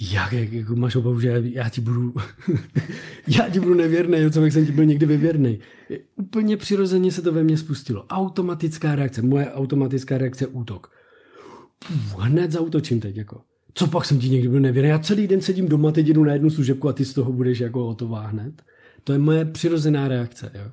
[0.00, 2.14] Jak, jak jako máš obavu, že já ti budu,
[3.26, 5.58] já ti budu nevěrný, co bych jsem ti byl někdy vyvěrný.
[6.16, 8.06] Úplně přirozeně se to ve mně spustilo.
[8.06, 10.92] Automatická reakce, moje automatická reakce útok.
[11.86, 13.40] Puf, hned zautočím teď, jako.
[13.74, 14.90] Co pak jsem ti někdy byl nevěrný?
[14.90, 17.60] Já celý den sedím doma, teď jdu na jednu služebku a ty z toho budeš
[17.60, 18.62] jako hotová hned.
[19.04, 20.50] To je moje přirozená reakce.
[20.54, 20.70] Jo.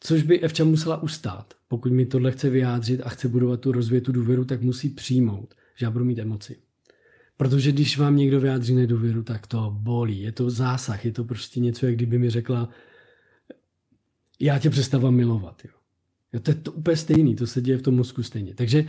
[0.00, 1.54] Což by Evča musela ustát.
[1.68, 5.86] Pokud mi tohle chce vyjádřit a chce budovat tu rozvětu důvěru, tak musí přijmout, že
[5.86, 6.56] já budu mít emoci.
[7.40, 10.20] Protože když vám někdo vyjádří nedůvěru, tak to bolí.
[10.20, 12.68] Je to zásah, je to prostě něco, jak kdyby mi řekla,
[14.40, 15.62] já tě přestávám milovat.
[15.64, 15.70] Jo.
[16.32, 18.54] Jo, to je to úplně stejný, to se děje v tom mozku stejně.
[18.54, 18.84] Takže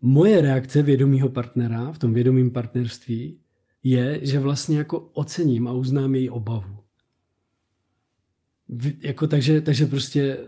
[0.00, 3.38] moje reakce vědomího partnera v tom vědomém partnerství
[3.82, 6.78] je, že vlastně jako ocením a uznám její obavu.
[9.00, 10.38] Jako takže, takže prostě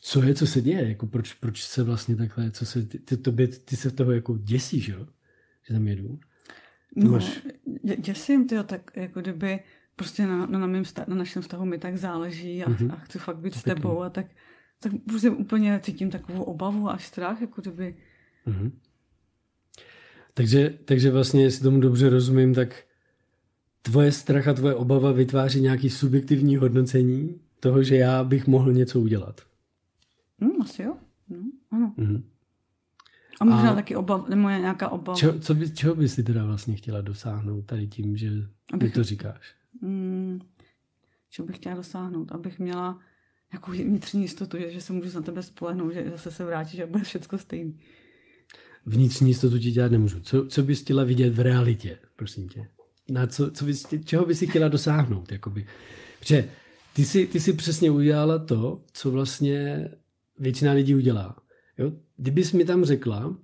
[0.00, 3.16] co je, co se děje, jako proč, proč se vlastně takhle, co se, ty, ty,
[3.16, 5.06] ty, ty se toho jako děsíš, jo?
[5.66, 6.18] Že tam jedu.
[6.96, 7.40] No, máš...
[7.98, 9.60] děsím, tyjo, tak jako kdyby
[9.96, 12.92] prostě na, na, na, mým stav, na našem vztahu mi tak záleží a, mm-hmm.
[12.92, 14.06] a chci fakt být to s tebou pěkný.
[14.06, 14.26] a tak,
[14.80, 17.96] tak prostě úplně cítím takovou obavu a strach, jako kdyby.
[18.46, 18.70] Mm-hmm.
[20.34, 22.84] Takže, takže vlastně, jestli tomu dobře rozumím, tak
[23.82, 29.00] tvoje strach a tvoje obava vytváří nějaký subjektivní hodnocení toho, že já bych mohl něco
[29.00, 29.40] udělat.
[30.40, 30.96] Mm, asi jo.
[31.28, 31.38] No,
[31.70, 31.94] ano.
[31.98, 32.22] Mm-hmm.
[33.42, 35.18] A možná a taky obav, nebo nějaká obava.
[35.18, 38.30] Čo, co by, čeho bys si teda vlastně chtěla dosáhnout tady tím, že
[38.72, 39.54] abych, to říkáš?
[39.80, 40.40] Mm,
[41.30, 42.32] čeho bych chtěla dosáhnout?
[42.32, 42.98] Abych měla
[43.52, 46.86] nějakou vnitřní jistotu, že, že se můžu na tebe spolehnout, že zase se vrátíš a
[46.86, 47.78] bude všechno stejný.
[48.86, 50.20] Vnitřní jistotu ti dělat nemůžu.
[50.20, 52.68] Co, co bys chtěla vidět v realitě, prosím tě?
[53.10, 55.32] Na co, co bys, čeho bys si chtěla dosáhnout?
[55.32, 55.66] Jakoby?
[56.18, 56.48] Protože
[56.92, 59.88] ty jsi, ty jsi přesně udělala to, co vlastně
[60.38, 61.36] většina lidí udělá.
[61.82, 61.92] Jo?
[62.16, 63.36] Kdybys mi tam řekla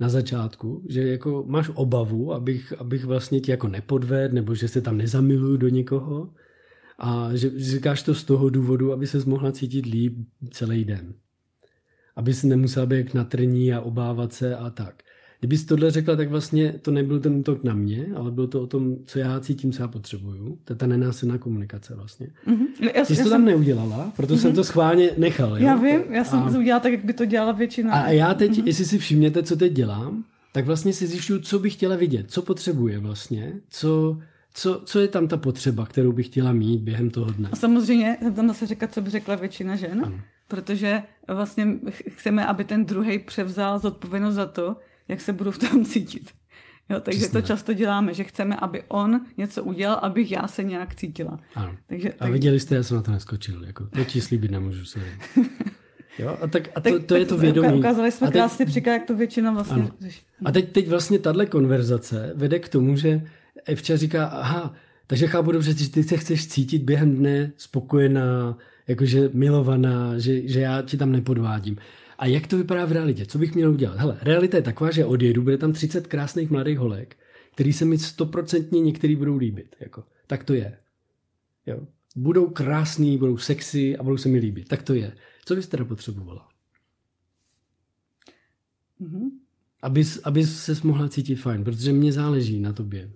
[0.00, 4.80] na začátku, že jako máš obavu, abych, abych vlastně ti jako nepodvedl, nebo že se
[4.80, 6.34] tam nezamiluju do někoho
[6.98, 10.18] a že říkáš to z toho důvodu, aby se mohla cítit líp
[10.50, 11.14] celý den.
[12.16, 15.02] Aby se nemusela být natrní a obávat se a tak.
[15.42, 18.66] Kdybys tohle řekla, tak vlastně to nebyl ten útok na mě, ale bylo to o
[18.66, 20.58] tom, co já cítím, co já potřebuju.
[20.64, 22.26] To je ta nenásilná komunikace vlastně.
[22.46, 22.90] Mm-hmm.
[22.96, 23.44] Já, Ty jsi to tam jsem...
[23.44, 24.38] neudělala, proto mm-hmm.
[24.38, 25.58] jsem to schválně nechal.
[25.58, 25.66] Jo?
[25.66, 26.50] Já vím, já jsem a...
[26.50, 27.92] to udělala tak, jak by to dělala většina.
[27.92, 28.66] A já teď, mm-hmm.
[28.66, 32.42] jestli si všimněte, co teď dělám, tak vlastně si zjišťuju, co bych chtěla vidět, co
[32.42, 34.18] potřebuje vlastně, co,
[34.54, 37.48] co, co je tam ta potřeba, kterou bych chtěla mít během toho dne.
[37.52, 40.20] A samozřejmě jsem tam zase říkat, co by řekla většina žen, ano.
[40.48, 41.66] protože vlastně
[42.08, 44.76] chceme, aby ten druhý převzal zodpovědnost za to,
[45.08, 46.30] jak se budu v tom cítit.
[46.88, 47.40] Jo, takže Přesně.
[47.40, 51.38] to často děláme, že chceme, aby on něco udělal, abych já se nějak cítila.
[51.54, 51.76] Ano.
[51.86, 52.32] Takže, a tak...
[52.32, 53.64] viděli jste, já jsem na to neskočil.
[53.64, 54.84] Jako, to ti slíbit nemůžu.
[54.84, 55.00] se.
[56.18, 57.78] Jo, a, tak, a to, tak, to je to vědomí.
[57.78, 60.22] Ukázali jsme teď, krásně příklad, jak to většina vlastně řeší.
[60.44, 63.22] A teď, teď vlastně tahle konverzace vede k tomu, že
[63.64, 64.74] Evča říká, aha,
[65.06, 70.60] takže chápu dobře, že ty se chceš cítit během dne spokojená, jakože milovaná, že, že
[70.60, 71.76] já ti tam nepodvádím.
[72.22, 73.26] A jak to vypadá v realitě?
[73.26, 73.98] Co bych měl udělat?
[73.98, 77.16] Hele, realita je taková, že odjedu, bude tam 30 krásných mladých holek,
[77.52, 79.76] který se mi stoprocentně některý budou líbit.
[79.80, 80.78] Jako, tak to je.
[81.66, 81.86] Jo.
[82.16, 84.68] Budou krásný, budou sexy a budou se mi líbit.
[84.68, 85.16] Tak to je.
[85.44, 86.48] Co bys teda potřebovala?
[89.00, 89.30] Mm-hmm.
[89.82, 93.12] Abys, abys se mohla cítit fajn, protože mě záleží na tobě.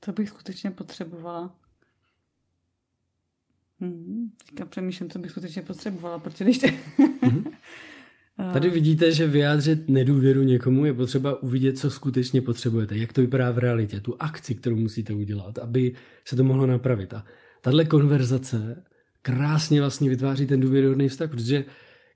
[0.00, 1.67] Co bych skutečně potřebovala?
[3.80, 6.60] Hmm, teďka přemýšlím, co bych skutečně potřebovala, protože když...
[7.22, 7.44] hmm.
[8.52, 13.50] Tady vidíte, že vyjádřit nedůvěru někomu je potřeba uvidět, co skutečně potřebujete, jak to vypadá
[13.50, 15.92] v realitě, tu akci, kterou musíte udělat, aby
[16.24, 17.14] se to mohlo napravit.
[17.14, 17.24] A
[17.60, 18.82] tahle konverzace
[19.22, 21.64] krásně vlastně vytváří ten důvěryhodný vztah, protože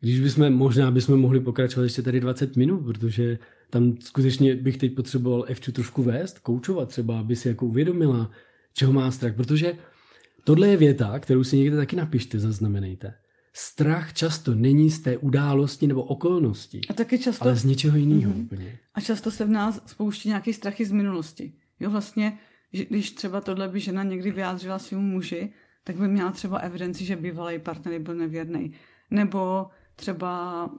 [0.01, 3.38] když bychom, možná bychom mohli pokračovat ještě tady 20 minut, protože
[3.70, 8.31] tam skutečně bych teď potřeboval Evču trošku vést, koučovat třeba, aby si jako uvědomila,
[8.75, 9.75] čeho má strach, protože
[10.45, 13.15] Tohle je věta, kterou si někde taky napište, zaznamenejte.
[13.55, 18.33] Strach často není z té události nebo okolnosti, a taky často, ale z něčeho jiného.
[18.33, 18.71] Mm-hmm.
[18.95, 21.53] A často se v nás spouští nějaké strachy z minulosti.
[21.81, 22.39] Jo, vlastně,
[22.73, 25.53] že když třeba tohle by žena někdy vyjádřila svému muži,
[25.85, 28.73] tak by měla třeba evidenci, že bývalý partner byl nevěrný.
[29.11, 30.71] Nebo třeba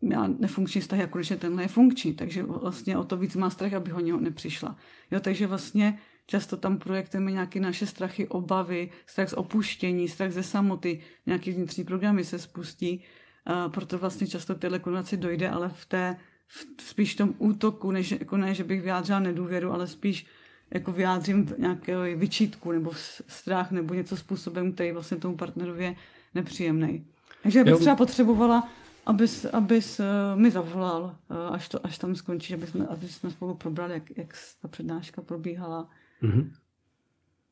[0.00, 3.50] měla nefunkční vztah, jako když je tenhle je funkční, takže vlastně o to víc má
[3.50, 4.76] strach, aby ho něho nepřišla.
[5.10, 10.42] Jo, takže vlastně Často tam projektujeme nějaké naše strachy, obavy, strach z opuštění, strach ze
[10.42, 13.04] samoty, nějaké vnitřní programy se spustí.
[13.50, 17.34] Uh, proto vlastně často k téhle konotaci dojde, ale v té v, spíš v tom
[17.38, 20.26] útoku, než jako ne, že bych vyjádřila nedůvěru, ale spíš
[20.70, 22.92] jako vyjádřím nějakého vyčítku nebo
[23.28, 25.96] strach nebo něco způsobem, který vlastně tomu partnerovi je
[26.34, 27.06] nepříjemný.
[27.42, 28.68] Takže bych třeba potřebovala
[29.06, 33.30] abys, abys uh, mi zavolal, uh, až, to, až tam skončí, aby jsme, aby jsme
[33.30, 35.88] spolu probrali, jak, jak ta přednáška probíhala.
[36.24, 36.50] Mm-hmm.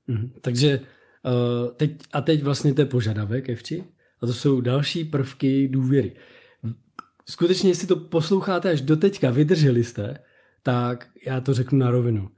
[0.08, 0.30] Mm-hmm.
[0.40, 3.84] Takže uh, teď, a teď vlastně to je požadavek, Evči,
[4.22, 6.12] a to jsou další prvky důvěry.
[7.26, 10.18] Skutečně, jestli to posloucháte až do teďka, vydrželi jste,
[10.62, 12.30] tak já to řeknu na rovinu.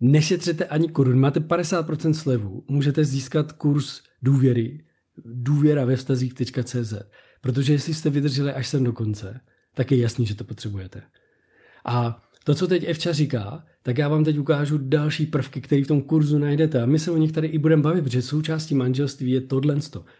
[0.00, 4.84] Nešetřete ani korun, máte 50% slevu, můžete získat kurz důvěry,
[5.24, 6.94] důvěra ve vztazích.cz,
[7.40, 9.40] protože jestli jste vydrželi až sem do konce,
[9.74, 11.02] tak je jasný, že to potřebujete.
[11.84, 15.86] A to, co teď Evča říká, tak já vám teď ukážu další prvky, které v
[15.86, 16.82] tom kurzu najdete.
[16.82, 19.76] A my se o nich tady i budeme bavit, protože součástí manželství je tohle.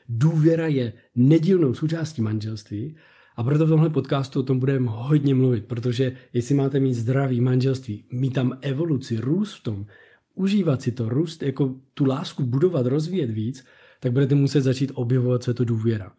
[0.08, 2.96] Důvěra je nedílnou součástí manželství
[3.36, 7.40] a proto v tomhle podcastu o tom budeme hodně mluvit, protože jestli máte mít zdravý
[7.40, 9.86] manželství, mít tam evoluci, růst v tom,
[10.34, 13.64] užívat si to, růst, jako tu lásku budovat, rozvíjet víc,
[14.00, 16.12] tak budete muset začít objevovat, co je to důvěra.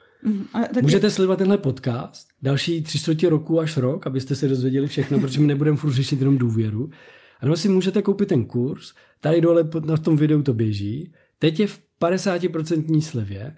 [0.53, 4.87] A tak Můžete sledovat tenhle podcast další tři čtvrtě roku až rok, abyste se dozvěděli
[4.87, 6.89] všechno, protože my nebudeme furt řešit jenom důvěru.
[7.39, 11.59] A nebo si můžete koupit ten kurz, tady dole na tom videu to běží, teď
[11.59, 13.55] je v 50% slevě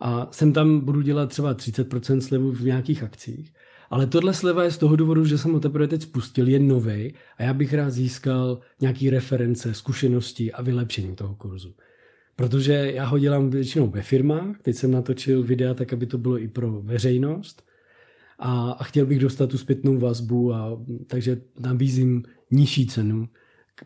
[0.00, 3.52] a sem tam budu dělat třeba 30% slevu v nějakých akcích.
[3.90, 7.14] Ale tohle sleva je z toho důvodu, že jsem ho teprve teď spustil, je nový
[7.38, 11.74] a já bych rád získal nějaký reference, zkušenosti a vylepšení toho kurzu.
[12.38, 16.38] Protože já ho dělám většinou ve firmách, teď jsem natočil videa tak, aby to bylo
[16.38, 17.64] i pro veřejnost
[18.38, 23.28] a, a chtěl bych dostat tu zpětnou vazbu, a, takže nabízím nižší cenu,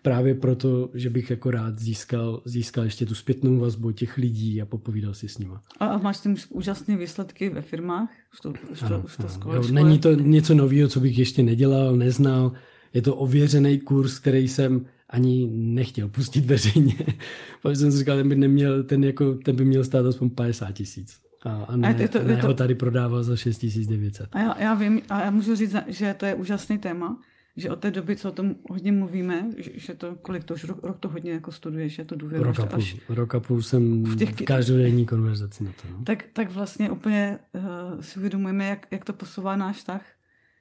[0.02, 4.66] právě proto, že bych jako rád získal, získal ještě tu zpětnou vazbu těch lidí a
[4.66, 5.62] popovídal si s nima.
[5.78, 8.10] A, a máš tím úžasné výsledky ve firmách?
[8.32, 9.54] Už to, už to, ano, už to ano.
[9.54, 12.52] Jo, není to něco nového, co bych ještě nedělal, neznal.
[12.94, 16.94] Je to ověřený kurz, který jsem ani nechtěl pustit veřejně,
[17.62, 20.72] protože jsem si říkal, ten by, neměl, ten, jako, ten by měl stát aspoň 50
[20.72, 21.20] tisíc.
[21.42, 22.46] A, a ne, a je to, ne to...
[22.46, 24.28] ho tady prodával za 6900.
[24.32, 27.18] A já, já vím, a já můžu říct, že to je úžasný téma,
[27.56, 30.64] že od té doby, co o tom hodně mluvíme, že, že to, kolik to už
[30.64, 32.44] rok, rok to hodně jako studuješ, že to důvěru.
[32.44, 35.88] Rok a půl, rok a půl jsem v, těch, v každodenní konverzaci na to.
[35.90, 36.04] No.
[36.04, 40.02] Tak, tak vlastně úplně uh, si uvědomujeme, jak, jak to posouvá náš vztah,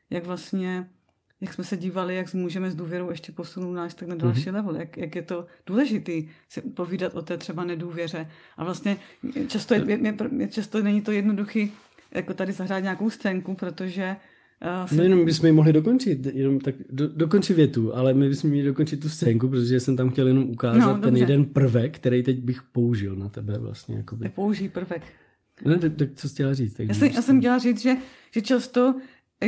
[0.10, 0.90] jak vlastně
[1.41, 4.54] jak jsme se dívali, jak můžeme s důvěrou ještě posunout náš tak na další mm-hmm.
[4.54, 8.27] level, jak, jak je to důležitý si povídat o té třeba nedůvěře.
[8.58, 8.97] A vlastně
[9.47, 11.71] často, je, je, je, často není to jednoduchý
[12.12, 14.15] jako tady zahrát nějakou scénku, protože
[14.84, 18.49] Uh, no jenom bychom ji mohli dokončit, jenom tak do, dokončit větu, ale my bychom
[18.49, 22.23] měli dokončit tu scénku, protože jsem tam chtěl jenom ukázat no, ten jeden prvek, který
[22.23, 23.95] teď bych použil na tebe vlastně.
[23.95, 24.30] Jakoby.
[24.30, 25.01] Použij prvek.
[25.65, 26.73] No, tak, tak co jsi chtěla říct?
[26.73, 27.95] Tak já, jsem, já jsem chtěla říct, že,
[28.32, 28.95] že často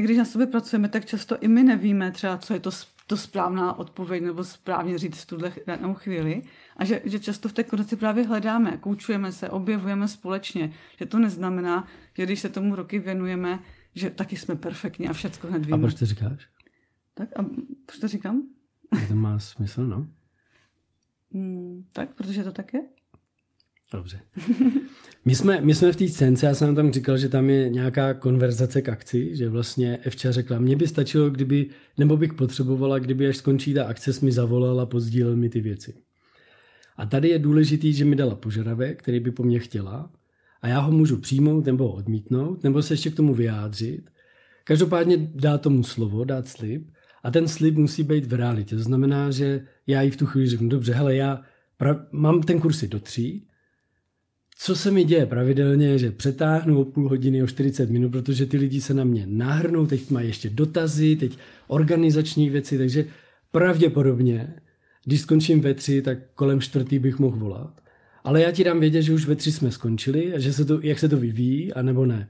[0.01, 2.71] když na sobě pracujeme, tak často i my nevíme třeba, co je to,
[3.07, 6.41] to správná odpověď nebo správně říct v tuhle danou chvíli.
[6.77, 10.73] A že, že často v té konci právě hledáme, koučujeme se, objevujeme společně.
[10.97, 13.59] Že to neznamená, že když se tomu roky věnujeme,
[13.95, 15.77] že taky jsme perfektní a všechno hned víme.
[15.77, 16.47] A proč to říkáš?
[17.13, 17.45] Tak a
[17.85, 18.43] proč to říkám?
[19.07, 20.07] To má smysl, no.
[21.33, 22.81] Hmm, tak, protože to tak je.
[23.93, 24.19] Dobře.
[25.25, 28.13] My jsme, my jsme v té scénce, já jsem tam říkal, že tam je nějaká
[28.13, 33.27] konverzace k akci, že vlastně Evča řekla, mně by stačilo, kdyby, nebo bych potřebovala, kdyby
[33.27, 35.93] až skončí ta akce, mi zavolala pozdílel mi ty věci.
[36.97, 40.11] A tady je důležitý, že mi dala požadavek, který by po mně chtěla
[40.61, 44.09] a já ho můžu přijmout nebo odmítnout, nebo se ještě k tomu vyjádřit.
[44.63, 46.91] Každopádně dá tomu slovo, dát slib
[47.23, 48.75] a ten slib musí být v realitě.
[48.75, 51.41] To znamená, že já jí v tu chvíli řeknu, dobře, hele, já
[52.11, 53.47] mám ten kursy do tří,
[54.57, 58.57] co se mi děje pravidelně, že přetáhnu o půl hodiny, o 40 minut, protože ty
[58.57, 61.37] lidi se na mě nahrnou, teď mají ještě dotazy, teď
[61.67, 63.05] organizační věci, takže
[63.51, 64.53] pravděpodobně,
[65.05, 67.81] když skončím ve tři, tak kolem čtvrtý bych mohl volat.
[68.23, 70.79] Ale já ti dám vědět, že už ve tři jsme skončili a že se to,
[70.81, 72.29] jak se to vyvíjí, a nebo ne.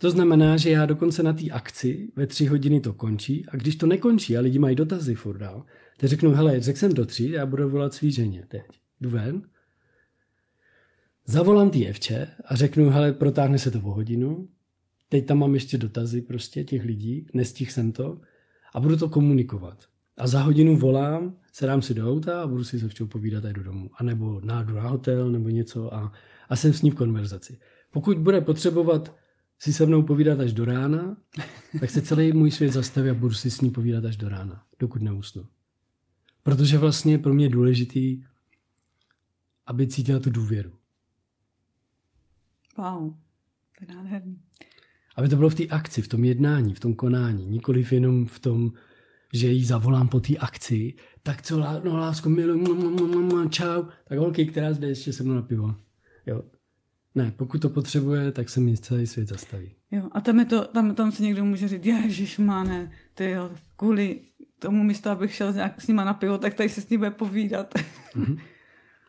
[0.00, 3.76] To znamená, že já dokonce na té akci ve tři hodiny to končí a když
[3.76, 5.64] to nekončí a lidi mají dotazy furt dál,
[5.96, 8.62] tak řeknu, hele, řekl jsem do tří, já budu volat svý ženě teď.
[9.00, 9.42] Jdu ven,
[11.26, 14.48] Zavolám ty Evče a řeknu, hele, protáhne se to o hodinu,
[15.08, 18.20] teď tam mám ještě dotazy prostě těch lidí, nestih jsem to
[18.74, 19.84] a budu to komunikovat.
[20.16, 23.52] A za hodinu volám, sedám si do auta a budu si se včou povídat aj
[23.52, 23.90] do domu.
[23.94, 26.12] A nebo nájdu na hotel nebo něco a,
[26.48, 27.58] a jsem s ní v konverzaci.
[27.90, 29.16] Pokud bude potřebovat
[29.58, 31.16] si se mnou povídat až do rána,
[31.80, 34.64] tak se celý můj svět zastaví a budu si s ní povídat až do rána,
[34.78, 35.46] dokud neusnu.
[36.42, 38.24] Protože vlastně pro mě důležitý,
[39.66, 40.79] aby cítila tu důvěru.
[42.80, 43.14] Wow,
[43.78, 44.40] to je nádherný.
[45.16, 48.38] Aby to bylo v té akci, v tom jednání, v tom konání, nikoliv jenom v
[48.38, 48.72] tom,
[49.32, 54.72] že jí zavolám po té akci, tak co, no lásko, milu, čau, tak holky, která
[54.72, 55.74] zde ještě se mnou na pivo.
[56.26, 56.42] Jo.
[57.14, 59.74] Ne, pokud to potřebuje, tak se mi celý svět zastaví.
[59.90, 63.50] Jo, a tam, je to, tam, tam si někdo může říct, ježiš, máne, ty jo,
[63.76, 64.20] kvůli
[64.58, 67.10] tomu místo, abych šel nějak s nima na pivo, tak tady si s ním bude
[67.10, 67.74] povídat.
[68.14, 68.38] Mm-hmm.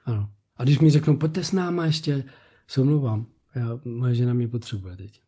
[0.06, 0.30] Ano.
[0.58, 2.24] A když mi řeknou, pojďte s náma ještě,
[2.68, 5.22] se omlouvám, já, moje žena mě potřebuje teď.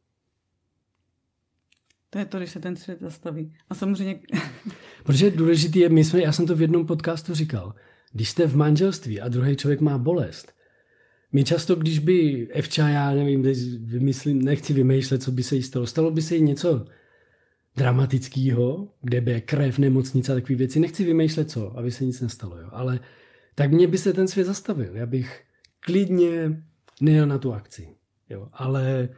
[2.10, 3.54] To je to, když se ten svět zastaví.
[3.70, 4.20] A samozřejmě...
[5.04, 7.74] Protože důležitý je, my jsme, já jsem to v jednom podcastu říkal,
[8.12, 10.54] když jste v manželství a druhý člověk má bolest,
[11.32, 13.44] my často, když by Evča, já nevím,
[13.86, 16.86] vymyslím, nechci vymýšlet, co by se jí stalo, stalo by se jí něco
[17.76, 22.22] dramatického, kde by je krev, nemocnice a takové věci, nechci vymýšlet co, aby se nic
[22.22, 22.70] nestalo, jo.
[22.72, 23.00] ale
[23.56, 25.44] tak mně by se ten svět zastavil, já bych
[25.80, 26.64] klidně
[27.02, 27.93] nejel na tu akci,
[28.30, 28.48] jo.
[28.54, 29.10] ale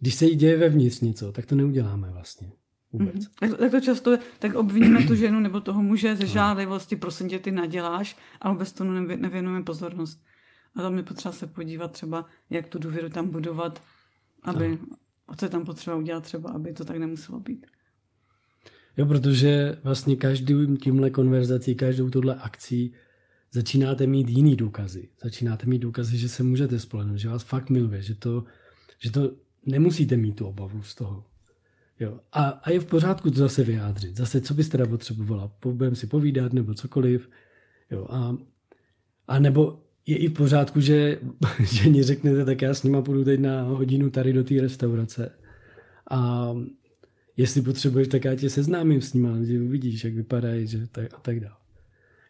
[0.00, 2.52] když se jí děje vevnitř něco, tak to neuděláme vlastně.
[2.92, 3.14] Vůbec.
[3.14, 3.30] Mm-hmm.
[3.40, 7.38] Tak, tak to často tak obviníme tu ženu nebo toho muže ze žádlivosti, prosím tě,
[7.38, 10.24] ty naděláš a vůbec tomu nevěnujeme pozornost.
[10.74, 13.82] A tam je potřeba se podívat třeba, jak tu důvěru tam budovat,
[14.42, 14.96] aby, no.
[15.28, 17.66] a co je tam potřeba udělat třeba, aby to tak nemuselo být.
[18.96, 22.94] Jo, protože vlastně každým tímhle konverzací, každou tuhle akcí
[23.52, 25.08] začínáte mít jiný důkazy.
[25.22, 28.44] Začínáte mít důkazy, že se můžete spolehnout, že vás fakt miluje, že to,
[28.98, 29.32] že to
[29.66, 31.24] nemusíte mít tu obavu z toho.
[32.00, 32.20] Jo.
[32.32, 34.16] A, a je v pořádku to zase vyjádřit.
[34.16, 35.52] Zase, co byste teda potřebovala?
[35.64, 37.30] Budeme si povídat nebo cokoliv.
[37.90, 38.06] Jo.
[38.10, 38.36] A,
[39.28, 41.20] a nebo je i v pořádku, že,
[41.64, 45.32] že ní řeknete, tak já s nima půjdu teď na hodinu tady do té restaurace.
[46.10, 46.50] A
[47.36, 51.20] jestli potřebuješ, tak já tě seznámím s nima, že uvidíš, jak vypadají, že tak, a
[51.20, 51.56] tak dále.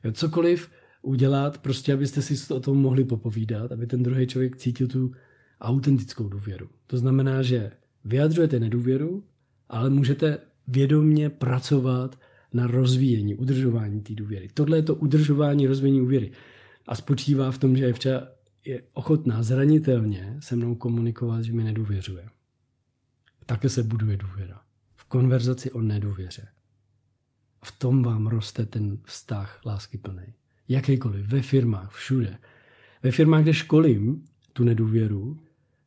[0.05, 0.71] Jo, cokoliv
[1.03, 5.12] udělat, prostě abyste si o tom mohli popovídat, aby ten druhý člověk cítil tu
[5.61, 6.68] autentickou důvěru.
[6.86, 7.72] To znamená, že
[8.05, 9.24] vyjadřujete nedůvěru,
[9.68, 10.38] ale můžete
[10.68, 12.18] vědomně pracovat
[12.53, 14.49] na rozvíjení, udržování té důvěry.
[14.55, 16.32] Tohle je to udržování, rozvíjení důvěry.
[16.86, 18.28] A spočívá v tom, že Evča
[18.64, 22.28] je ochotná zranitelně se mnou komunikovat, že mi nedůvěřuje.
[23.46, 24.61] Také se buduje důvěra.
[24.96, 26.49] V konverzaci o nedůvěře.
[27.64, 30.34] V tom vám roste ten vztah lásky plný.
[30.69, 32.39] Jakýkoliv, ve firmách, všude.
[33.03, 35.37] Ve firmách, kde školím tu nedůvěru,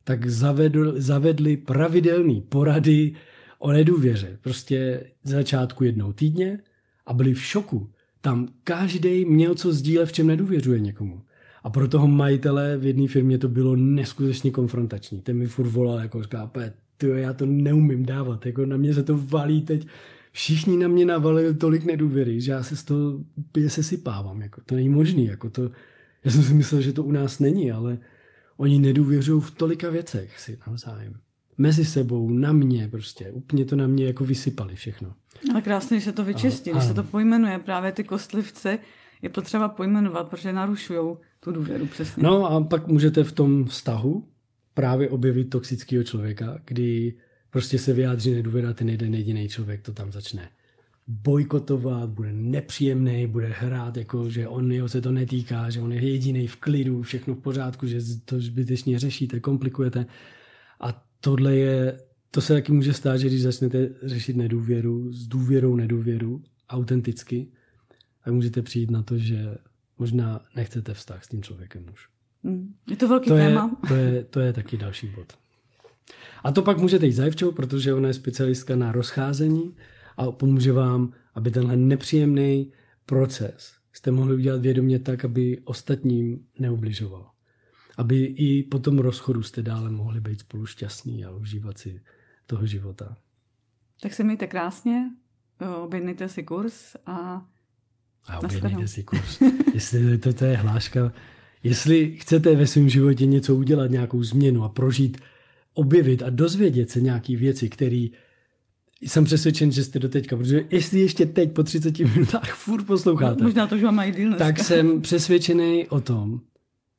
[0.04, 3.14] tak zavedl, zavedli pravidelné porady
[3.58, 4.38] o nedůvěře.
[4.40, 6.58] Prostě z začátku jednou týdně
[7.06, 11.22] a byli v šoku, tam každý měl co sdílet, v čem nedůvěřuje někomu.
[11.62, 15.20] A pro toho majitele v jedné firmě to bylo neskutečně konfrontační.
[15.20, 16.50] Ten mi furt volal, jako říká,
[16.96, 19.86] ty já to neumím dávat, jako na mě se to valí teď.
[20.32, 24.42] Všichni na mě navalili tolik nedůvěry, že já se z toho úplně se sypávám.
[24.42, 25.26] Jako, to není možný.
[25.26, 25.70] Jako to,
[26.24, 27.98] já jsem si myslel, že to u nás není, ale
[28.56, 31.14] oni nedůvěřují v tolika věcech si navzájem
[31.58, 33.30] mezi sebou, na mě prostě.
[33.32, 35.14] Úplně to na mě jako vysypali všechno.
[35.50, 37.58] Ale krásně, že se to vyčistí, když se to pojmenuje.
[37.58, 38.78] Právě ty kostlivce
[39.22, 42.22] je potřeba pojmenovat, protože narušují tu důvěru přesně.
[42.22, 44.28] No a pak můžete v tom vztahu
[44.74, 47.14] právě objevit toxického člověka, kdy
[47.52, 50.48] prostě se vyjádří nedůvěra, ten jeden jediný člověk to tam začne
[51.06, 56.10] bojkotovat, bude nepříjemný, bude hrát, jako, že on jeho se to netýká, že on je
[56.10, 60.06] jediný v klidu, všechno v pořádku, že to zbytečně řešíte, komplikujete.
[60.80, 62.00] A tohle je,
[62.30, 67.48] to se taky může stát, že když začnete řešit nedůvěru, s důvěrou nedůvěru, autenticky,
[68.24, 69.54] tak můžete přijít na to, že
[69.98, 72.08] možná nechcete vztah s tím člověkem už.
[72.44, 72.74] Hmm.
[72.90, 73.76] Je to velký to téma.
[73.82, 75.41] Je, to, je, to je taky další bod.
[76.44, 79.76] A to pak můžete jít za Evčou, protože ona je specialistka na rozcházení
[80.16, 82.72] a pomůže vám, aby tenhle nepříjemný
[83.06, 87.32] proces jste mohli udělat vědomě tak, aby ostatním neubližoval
[87.98, 92.00] aby i po tom rozchodu jste dále mohli být spolu šťastní a užívat si
[92.46, 93.16] toho života.
[94.00, 95.10] Tak se mějte krásně,
[95.82, 97.46] objednejte si kurz a
[98.26, 99.42] a objednejte si kurz.
[99.74, 101.12] Jestli to, to je hláška,
[101.62, 105.18] jestli chcete ve svém životě něco udělat, nějakou změnu a prožít,
[105.74, 108.06] objevit a dozvědět se nějaké věci, které
[109.00, 113.44] jsem přesvědčen, že jste do teďka, protože jestli ještě teď po 30 minutách furt posloucháte,
[113.44, 116.40] možná to, že mají díl tak jsem přesvědčený o tom,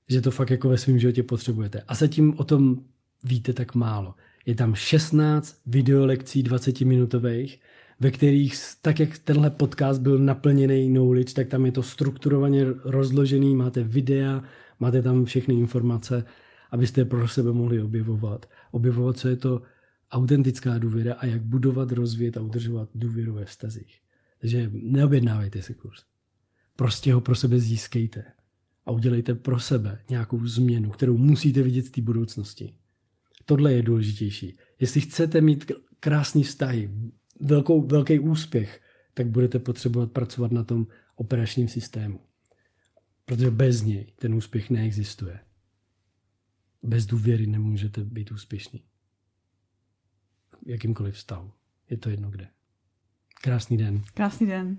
[0.10, 1.84] že to fakt jako ve svém životě potřebujete.
[1.88, 2.82] A zatím o tom
[3.24, 4.16] víte tak málo.
[4.46, 7.60] Je tam 16 videolekcí 20-minutových,
[8.00, 13.56] ve kterých, tak jak tenhle podcast byl naplněný knowledge, tak tam je to strukturovaně rozložený,
[13.56, 14.44] máte videa,
[14.80, 16.26] máte tam všechny informace,
[16.72, 18.46] abyste pro sebe mohli objevovat.
[18.74, 19.62] Objevovat, co je to
[20.12, 24.02] autentická důvěra a jak budovat, rozvíjet a udržovat důvěru ve vztazích.
[24.40, 26.04] Takže neobjednávejte si kurz.
[26.76, 28.24] Prostě ho pro sebe získejte
[28.86, 32.74] a udělejte pro sebe nějakou změnu, kterou musíte vidět z té budoucnosti.
[33.46, 34.58] Tohle je důležitější.
[34.80, 36.90] Jestli chcete mít krásný vztahy,
[37.40, 38.82] velkou, velký úspěch,
[39.14, 42.20] tak budete potřebovat pracovat na tom operačním systému.
[43.26, 45.40] Protože bez něj ten úspěch neexistuje.
[46.84, 48.84] Bez důvěry nemůžete být úspěšný.
[50.66, 51.52] V jakýmkoliv vztahu.
[51.90, 52.48] Je to jedno kde.
[53.42, 54.02] Krásný den.
[54.14, 54.78] Krásný den.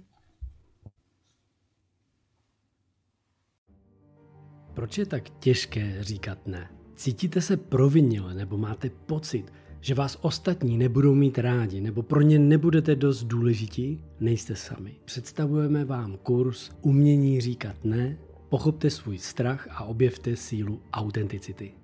[4.74, 6.70] Proč je tak těžké říkat ne?
[6.96, 12.38] Cítíte se provinile nebo máte pocit, že vás ostatní nebudou mít rádi nebo pro ně
[12.38, 14.04] nebudete dost důležití?
[14.20, 14.96] Nejste sami.
[15.04, 21.83] Představujeme vám kurz Umění říkat ne, pochopte svůj strach a objevte sílu autenticity.